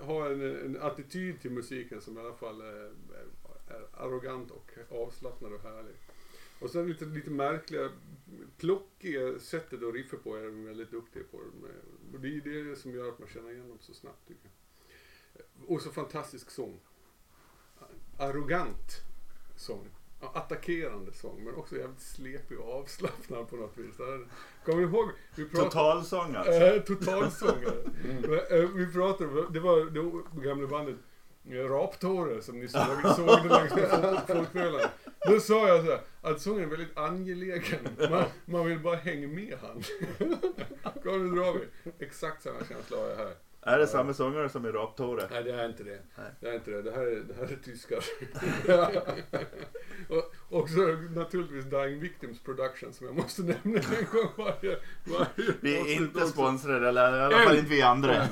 [0.00, 2.92] ha en, en attityd till musiken som i alla fall är,
[3.66, 5.94] är arrogant och avslappnad och härlig.
[6.60, 7.90] Och sen lite, lite märkliga,
[8.56, 11.36] plockiga sättet att riffa på är de väldigt duktiga på.
[12.12, 15.70] Och det är det som gör att man känner igen dem så snabbt tycker jag.
[15.70, 16.80] Och så fantastisk sång.
[18.18, 19.04] Arrogant
[19.56, 19.88] sång.
[20.20, 23.94] Attackerande sång men också jävligt slepig och avslappnad på något vis.
[24.64, 25.08] Kommer ihåg?
[25.36, 26.52] Vi pratade- Totalsång alltså.
[26.52, 27.82] Eh, Totalsångare.
[28.50, 30.96] Eh, Vi pratade, det var det gamla bandet
[31.50, 32.80] eh, Raptåre som ni såg,
[33.16, 34.88] såg det längs med folk- folkmölan.
[35.28, 37.78] Då sa jag så här, att sången är väldigt angelägen.
[38.10, 39.82] Man, man vill bara hänga med han.
[41.02, 41.92] Kom nu drar vi.
[42.04, 43.34] Exakt samma känsla har jag här.
[43.62, 45.28] Är det samma sångare som i Raptore?
[45.30, 45.98] Nej det är inte det.
[46.18, 46.26] Nej.
[46.40, 46.82] Det är inte det.
[46.82, 48.04] Det här är, det här är tyskar.
[50.48, 50.80] och också
[51.14, 56.26] naturligtvis Dying Victims Production som jag måste nämna en gång varje, varje Vi är inte
[56.26, 58.28] sponsrade, eller i alla fall inte vi andra.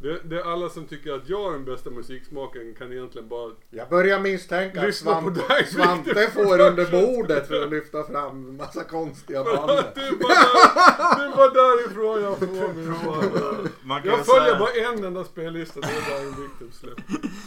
[0.00, 3.52] Det, det är alla som tycker att jag har den bästa musiksmaken kan egentligen bara...
[3.70, 8.84] Jag börjar misstänka att Svante, dig, Svante får under bordet för att lyfta fram massa
[8.84, 9.68] konstiga band.
[9.94, 13.68] Det är bara, där, det är bara därifrån jag får min fan.
[13.82, 16.98] Man kan ju Jag följer säga, bara en enda spellista, det är Dying Victims släpp.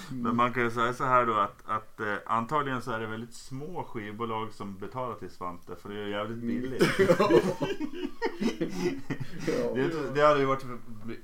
[0.09, 3.07] men man kan ju säga så här då att, att eh, antagligen så är det
[3.07, 6.83] väldigt små skivbolag som betalar till Svante för det är jävligt billigt.
[9.75, 10.65] Det, det hade ju varit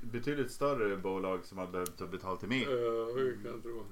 [0.02, 2.66] betydligt större bolag som hade behövt betala till mig.
[2.66, 2.72] Uh,
[3.16, 3.84] hur kan jag tro.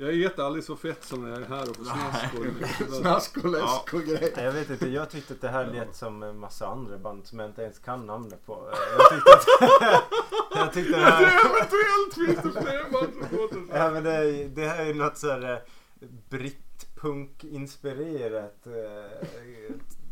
[0.00, 2.44] Jag äter aldrig så fett som när jag är här och får snask och...
[2.94, 4.44] Snask och läsk och grejer.
[4.44, 7.38] Jag vet inte, jag tyckte att det här lät som en massa andra band som
[7.38, 8.72] jag inte ens kan namnet på.
[8.98, 9.46] Jag tyckte att...
[10.54, 11.22] jag tyckte det här...
[11.22, 13.60] Eventuellt finns det fler band som låter så.
[13.72, 15.58] Ja men det, är- det här är något så här eh,
[16.30, 18.74] brittpunk-inspirerat eh,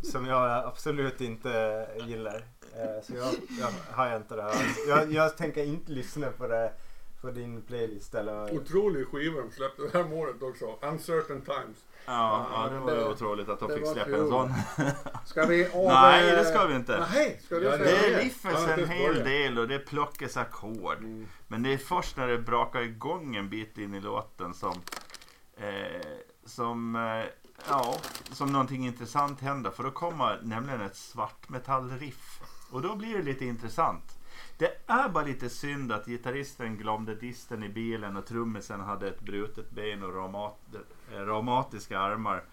[0.03, 2.45] som jag absolut inte gillar.
[2.77, 4.55] Eh, så jag, jag har inte det här.
[4.89, 6.73] Jag, jag tänker inte lyssna på det
[7.21, 8.55] på din playlist eller...
[8.55, 10.79] Otrolig skiva de släppte det här året också.
[10.83, 11.77] Uncertain Times.
[12.07, 14.15] Ja, ja det var ju det- otroligt att de fick släppa kul.
[14.21, 14.53] en sån.
[15.27, 15.85] Ska vi av...
[15.85, 17.07] Nej, det ska vi inte.
[17.15, 18.23] Nej, ska du Ja, säga Det det?
[18.23, 20.99] riffas en hel del och det plockas ackord.
[20.99, 21.27] Mm.
[21.49, 24.81] Men det är först när det brakar igång en bit in i låten som,
[25.57, 26.01] eh,
[26.45, 27.25] som, eh,
[27.69, 27.95] ja,
[28.33, 29.71] som någonting intressant händer.
[29.71, 32.41] För då kommer nämligen ett svartmetallriff.
[32.71, 34.19] Och då blir det lite intressant.
[34.59, 39.21] Det är bara lite synd att gitarristen glömde disten i bilen och trummisen hade ett
[39.21, 40.59] brutet ben och
[41.13, 42.45] eh, reumatiska armar.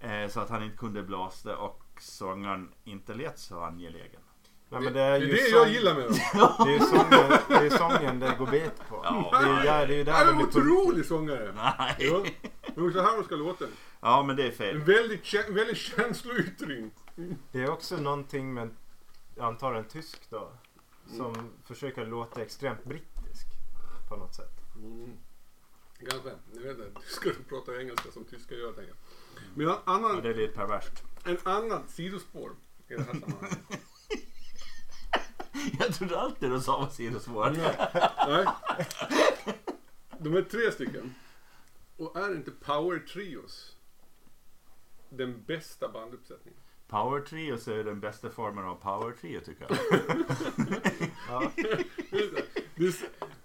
[0.00, 4.20] Eh, så att han inte kunde blåsa och sångaren inte lät så angelägen.
[4.68, 6.14] Nej, men Det det är det sång- jag gillar med dem.
[6.66, 9.00] Det är sången det, är sången det går bet på.
[9.04, 9.38] Ja.
[9.42, 11.52] Det är där, det är där är en otrolig sångare.
[11.56, 11.96] Nej.
[11.98, 12.24] Ja.
[12.74, 13.64] Det är så här de ska låta.
[14.00, 14.78] Ja men det är En fel.
[14.78, 16.90] väldigt, kä- väldigt känsloyttring.
[17.52, 18.70] Det är också någonting med,
[19.36, 20.52] jag antar en tysk då,
[21.16, 23.46] som försöker låta extremt brittisk
[24.08, 24.60] på något sätt.
[24.76, 25.16] Mm.
[26.10, 26.30] Kanske.
[26.52, 27.00] Jag vet inte.
[27.00, 28.96] Tyskar pratar engelska som tyskar gör tänker jag.
[29.54, 31.02] Men en annan, Ja, det är lite perverst.
[31.24, 32.52] en annan sidospår
[32.88, 33.58] i det här sammanhanget.
[35.78, 37.50] Jag trodde alltid du sa var sidospår.
[38.26, 38.46] Nej.
[40.18, 41.14] De är tre stycken.
[41.96, 43.76] Och är inte Power Trios
[45.08, 46.60] den bästa banduppsättningen?
[46.88, 49.78] Power trio så är den bästa formen av power trio tycker jag.
[51.28, 51.50] Ja.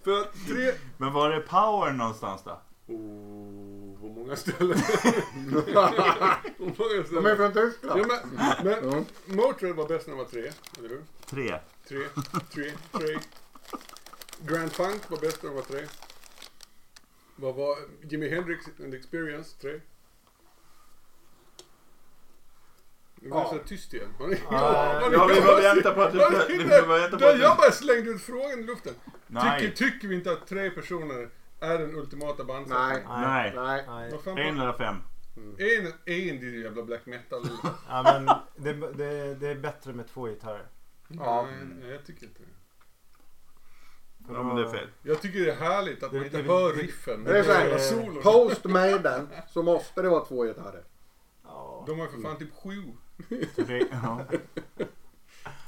[0.03, 0.73] För tre...
[0.97, 2.61] Men var är power någonstans då?
[2.87, 4.77] Oh, på många ställen.
[6.57, 7.37] på många De är ställen.
[7.37, 8.01] från Tyskland.
[8.01, 9.03] Ja, men, men Ja.
[9.25, 11.01] Motörhead var bäst när de var tre, eller hur?
[11.25, 11.59] Tre.
[11.87, 11.99] Tre,
[12.53, 13.17] tre, tre.
[14.47, 15.85] Grand Funk var bäst när de var tre.
[17.35, 17.77] Vad var
[18.09, 19.57] Jimi Hendrix and Experience?
[19.61, 19.79] Tre.
[23.23, 23.57] Nu var det Ja.
[23.63, 24.07] så tyst igen.
[24.19, 26.17] Har ni, Ja, ni- Ja, vi får vänta på att du...
[26.57, 27.41] Vi vänta på jag du...
[27.41, 28.93] bara slängde ut frågan i luften.
[29.27, 29.59] Nej.
[29.61, 33.01] Tycker, tycker vi inte att tre personer är den ultimata bandsättningen?
[33.09, 33.53] Nej.
[33.55, 33.83] Nej.
[33.87, 34.11] Nej.
[34.25, 34.47] Nej.
[34.47, 34.95] En eller fem.
[35.57, 37.41] En, en din jävla black metal.
[37.89, 40.67] Ja, men det, det, det är bättre med två gitarrer.
[41.07, 41.47] Ja.
[41.81, 42.45] Nej, jag tycker inte det.
[44.33, 44.87] Ja men det är fel.
[45.03, 47.23] Jag tycker det är härligt att Det- man inte det- hör det- riffen.
[47.23, 48.21] Det är så här, Hela solon.
[48.23, 50.83] Post Maiden så måste det vara två gitarrer.
[51.43, 51.83] Ja.
[51.87, 52.83] De har för fan typ sju.
[53.55, 53.85] Tre.
[53.91, 54.19] Ja.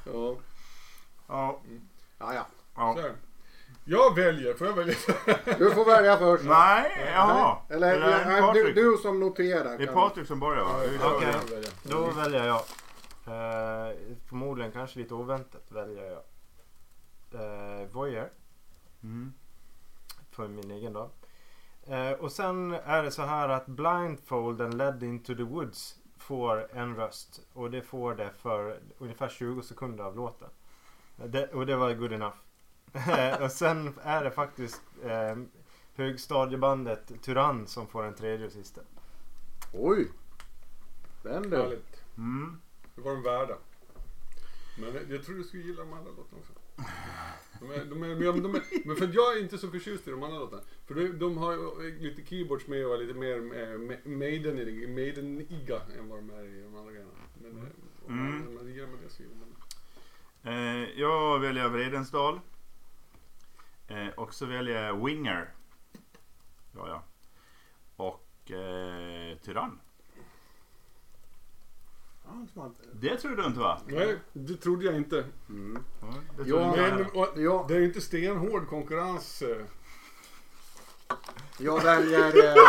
[0.05, 0.35] Ja.
[1.27, 1.59] Ja.
[2.19, 2.45] Ja, ja.
[2.75, 2.95] Så ja.
[3.01, 3.15] här.
[3.85, 4.95] Jag väljer, får jag välja?
[5.57, 6.43] Du får välja först.
[6.43, 7.57] Nej, jaha.
[7.69, 8.75] Eller, Eller är det nej, du, Patrik?
[8.75, 9.77] du som noterar.
[9.77, 10.71] Det är kan- Patrik som börjar va?
[10.75, 11.29] Okej.
[11.31, 11.71] Jag väljer.
[11.83, 12.61] Då väljer jag.
[13.27, 13.95] Eh,
[14.29, 16.21] förmodligen kanske lite oväntat väljer jag.
[17.41, 18.29] Eh, Voyager.
[19.03, 19.33] Mm.
[20.31, 21.09] för min egen dag.
[21.87, 26.95] Eh, och sen är det så här att Blindfolden Led Into the Woods får en
[26.95, 27.41] röst.
[27.53, 30.49] Och det får det för ungefär 20 sekunder av låten.
[31.15, 32.36] Det, och det var good enough.
[33.41, 35.36] och sen är det faktiskt eh,
[35.95, 38.82] högstadiebandet Turan som får en tredje och sista.
[39.74, 40.07] Oj.
[41.24, 41.57] Den du.
[41.57, 42.03] Härligt.
[42.17, 42.61] Mm.
[42.95, 43.55] Det var de värda.
[44.78, 46.53] Men jag tror du skulle gilla de andra låtarna också.
[47.64, 50.07] De är, de är, men, de är, men för att jag är inte så förtjust
[50.07, 50.61] i de andra låtarna.
[50.88, 55.82] För de, de har lite keyboards med och är lite mer eh, ma- maiden- maideniga
[55.99, 57.11] än vad de är i de andra grejerna.
[57.41, 57.68] Men eh, man,
[58.28, 58.47] Mm.
[58.47, 59.47] om man gillar man det så gillar man
[60.43, 60.49] det.
[60.51, 62.39] Eh, jag väljer Vredensdal.
[63.88, 65.49] Eh, och så väljer jag Winger.
[66.76, 67.03] Ja, ja.
[67.95, 69.80] Och eh, Tyrann.
[72.93, 73.82] Det tror du inte va?
[73.88, 75.26] Nej, det trodde jag inte.
[75.49, 75.84] Mm.
[76.01, 76.07] Ja,
[76.38, 77.11] det Ja, tror jag Men inte.
[77.17, 77.65] och, Ja.
[77.67, 79.41] det är ju inte stenhård konkurrens.
[79.41, 79.57] eh.
[81.57, 82.45] Jag väljer...
[82.45, 82.55] Eh,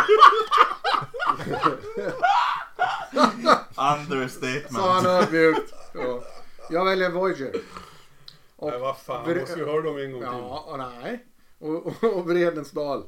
[3.75, 4.77] sa Understatement.
[4.85, 5.73] han ödmjukt.
[5.93, 6.23] Ja.
[6.69, 7.55] Jag väljer Voyager.
[8.55, 9.25] Och, Nej, vad fan.
[9.29, 10.29] Vre- Måste vi höra dem en gång till?
[10.31, 11.25] ja, och nej.
[11.59, 13.03] Och, och, och Vredensdal.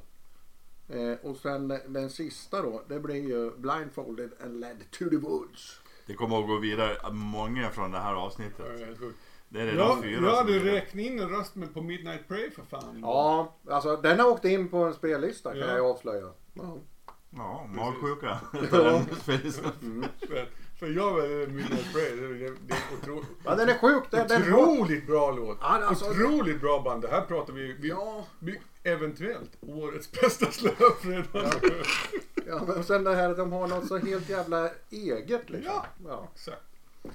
[0.90, 5.80] Eh, och sen den sista då, det blir ju Blindfolded and Led to the Woods.
[6.08, 8.66] Det kommer att gå vidare många från det här Ja, avsnittet.
[9.50, 10.60] det är redan Ja, fyra är det.
[10.60, 13.00] räknat in en röst med på Midnight Pray för fan.
[13.02, 15.78] Ja, alltså den har åkt in på en spellista kan Ja.
[15.78, 16.30] jag avslöja.
[16.54, 16.78] Ja.
[17.30, 18.40] Ja, magsjuka.
[18.52, 20.06] Men,
[20.80, 22.16] för jag väljer Midnight Prayer.
[22.18, 24.04] Det är, det är otro, Ja, den är sjuk.
[24.12, 25.58] Den, otroligt bra låt.
[25.62, 27.02] Ja, alltså- otroligt bra band.
[27.02, 28.26] Det här pratar vi, vi, Ja.
[28.40, 31.52] vi eventuellt årets bästa slöp redan.
[32.48, 35.74] Ja, men sen det här att de har något så helt jävla eget liksom.
[35.74, 35.86] Ja.
[36.08, 36.28] ja.
[36.36, 36.62] Exakt.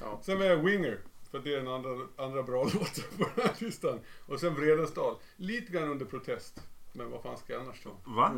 [0.00, 0.20] Ja.
[0.22, 0.98] Sen var jag Winger.
[1.30, 4.00] För det är den andra, andra bra låten på den här listan.
[4.26, 5.14] Och sen Vredensdal.
[5.36, 6.60] Lite grann under protest.
[6.92, 7.90] Men vad fan ska jag annars ta?
[8.04, 8.32] Va?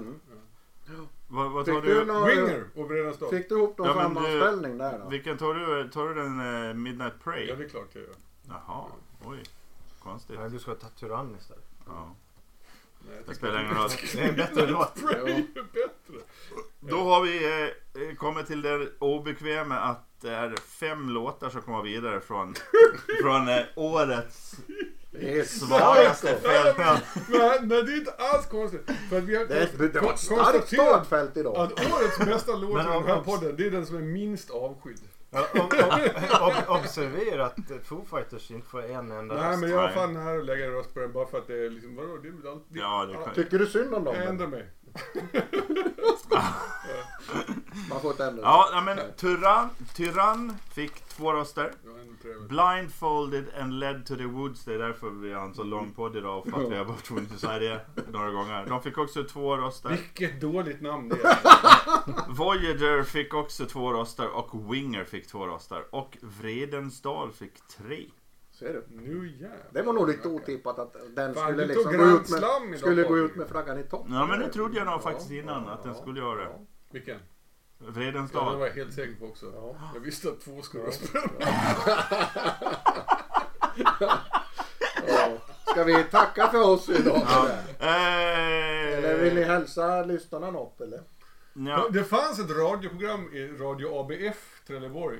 [1.28, 1.74] Vad, vad tar.
[1.74, 2.04] Fick du du?
[2.04, 2.26] någon...
[2.28, 3.30] Winger och Vredensdal.
[3.30, 5.08] Fick du ihop någon Ja, men du- sammanställning där då?
[5.08, 5.88] Vilken tar du?
[5.88, 7.46] Tar du den eh, Midnight Ja, Pray?
[7.46, 8.14] det är klart jag gör.
[8.48, 8.84] Jaha,
[9.24, 9.42] oj.
[10.02, 10.36] Konstigt.
[10.40, 11.64] Nej, du ska ta Tyrann istället.
[11.86, 12.14] Ja.
[13.08, 13.88] Nej, Det spelar ingen roll.
[14.14, 14.94] Det är en bättre låt.
[14.94, 16.24] Pray är bättre.
[16.80, 17.62] Då har vi
[18.10, 22.54] eh, kommit till det obekväma att det är fem låtar som kommer vidare från,
[23.22, 24.54] från eh, årets
[25.20, 26.76] Det är svagaste starkt.
[26.76, 27.02] fält.
[27.28, 28.90] Men, nej, det är inte alls konstigt.
[29.10, 31.56] För att vi har Det är ett det var ett starkt startfält idag.
[31.56, 35.00] att årets bästa låt i den här podden, det är den som är minst avskydd.
[35.30, 39.60] Ja, ob, ob, ob, observera att Foo Fighters inte får en enda Nej, röst.
[39.60, 39.94] men jag Nej.
[39.94, 42.16] fan nära att lägga en röst på den bara för att det är liksom, vadå,
[42.22, 42.64] det är väl allt.
[42.68, 44.14] Ja, det kan- Tycker du synd om dem?
[44.16, 44.66] Jag ändrar mig.
[47.90, 48.40] Man får ändra sig.
[48.42, 51.72] Ja, men Tyrann, Tyrann fick två röster.
[52.48, 54.64] Blindfolded and led to the woods.
[54.64, 56.46] Det är därför vi har en så lång podd idag.
[56.50, 58.66] För att vi har varit tvungna att säga det några gånger.
[58.66, 59.88] De fick också två röster.
[59.88, 61.36] Vilket dåligt namn det är.
[62.34, 65.82] Voyager fick också två röster och Winger fick två röster.
[65.90, 68.06] Och Vredensdal fick tre.
[68.58, 68.84] Ser du?
[68.90, 69.58] Nu jävlar.
[69.70, 72.38] Det var nog lite otippat att den Fan, skulle du liksom gå Grand ut med,
[72.38, 73.30] idag, skulle gå Patrik.
[73.30, 74.06] ut med flaggan i topp.
[74.10, 76.50] Ja men det trodde jag nog faktiskt innan att den skulle göra det.
[76.90, 77.18] Vilken?
[77.78, 79.46] Ja, det var jag helt säker på också.
[79.54, 79.76] Ja.
[79.94, 81.18] Jag visste att två skulle rösta.
[85.08, 85.38] Ja.
[85.70, 87.16] Ska vi tacka för oss idag?
[87.78, 91.00] Eh, Eller vill ni hälsa lyssnarna något eller?
[91.52, 91.88] ja.
[91.90, 95.18] Det fanns ett radioprogram i Radio ABF Trelleborg.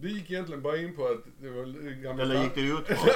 [0.00, 1.64] Det gick egentligen bara in på att det var
[2.02, 3.10] gamla, Eller gick det ut på?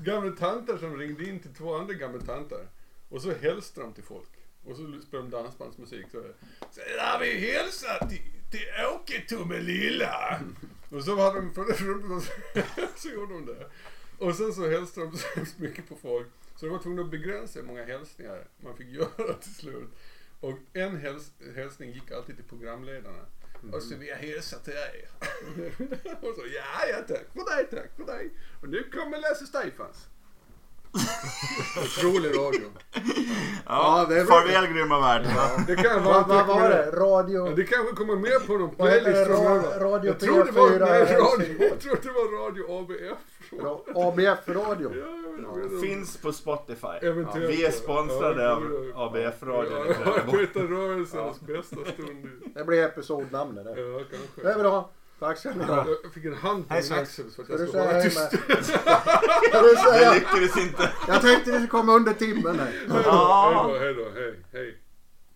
[0.04, 2.68] gamla tanter som ringde in till två andra gamla tanter.
[3.08, 4.28] Och så hälsade de till folk.
[4.64, 6.06] Och så spelade de dansbandsmusik.
[6.12, 6.22] Så,
[6.70, 10.40] så där vi hälsar till, till Åke Tomelilla.
[10.90, 12.20] Och så hade de så,
[12.96, 13.70] så gjorde de det.
[14.18, 16.26] Och sen så hälsade de så hemskt mycket på folk.
[16.56, 19.90] Så de var tvungna att begränsa hur många hälsningar man fick göra till slut.
[20.40, 23.26] Och en häls hälsning gick alltid till programledarna.
[23.72, 25.08] Och så vill jag hälsa till er.
[26.28, 27.26] och så, ja, ja tack.
[27.34, 27.90] För dig, tack.
[27.96, 28.30] För dig.
[28.62, 30.08] Och nu kommer Lasse Stefans.
[31.84, 32.70] Otrolig radio.
[33.66, 34.34] Ja, det är bra.
[34.34, 35.22] farväl grymma värld.
[35.66, 36.90] Det kan vara Vad vad var det?
[36.92, 37.54] Ja, Radio...
[37.54, 39.36] det kanske kommer med på någon Vad heter playlist det?
[39.36, 39.80] Framöver.
[39.80, 41.70] Radio jag tror det var, P4 nej, radio, Helsingborg.
[41.70, 43.18] jag tror det var Radio ABF.
[43.58, 44.92] Ra- ABF-radio.
[45.82, 46.86] Finns på Spotify.
[47.02, 47.50] Eventuellt.
[47.50, 48.50] Vi är sponsrade Ja,
[48.94, 49.86] av det är- ABF-radion.
[50.04, 52.28] Ja, Arbetarrörelsens bästa stund.
[52.54, 53.80] Det blir episodnamnet det.
[53.80, 54.00] Ja,
[54.42, 54.90] Det är bra.
[55.18, 55.86] Tack ska ni ha.
[56.02, 58.30] Jag fick en hand på Hej, min axel så att jag hålla hej tyst.
[58.48, 58.62] Det
[59.92, 60.14] säga?
[60.14, 60.90] lyckades inte.
[61.08, 62.66] Jag tänkte det skulle komma under timmen här.
[62.66, 63.76] Hej då, Ja.
[63.80, 64.78] hej då, hej hej, hej.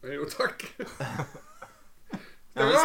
[0.03, 0.75] Hej och tack.
[2.53, 2.63] Ja,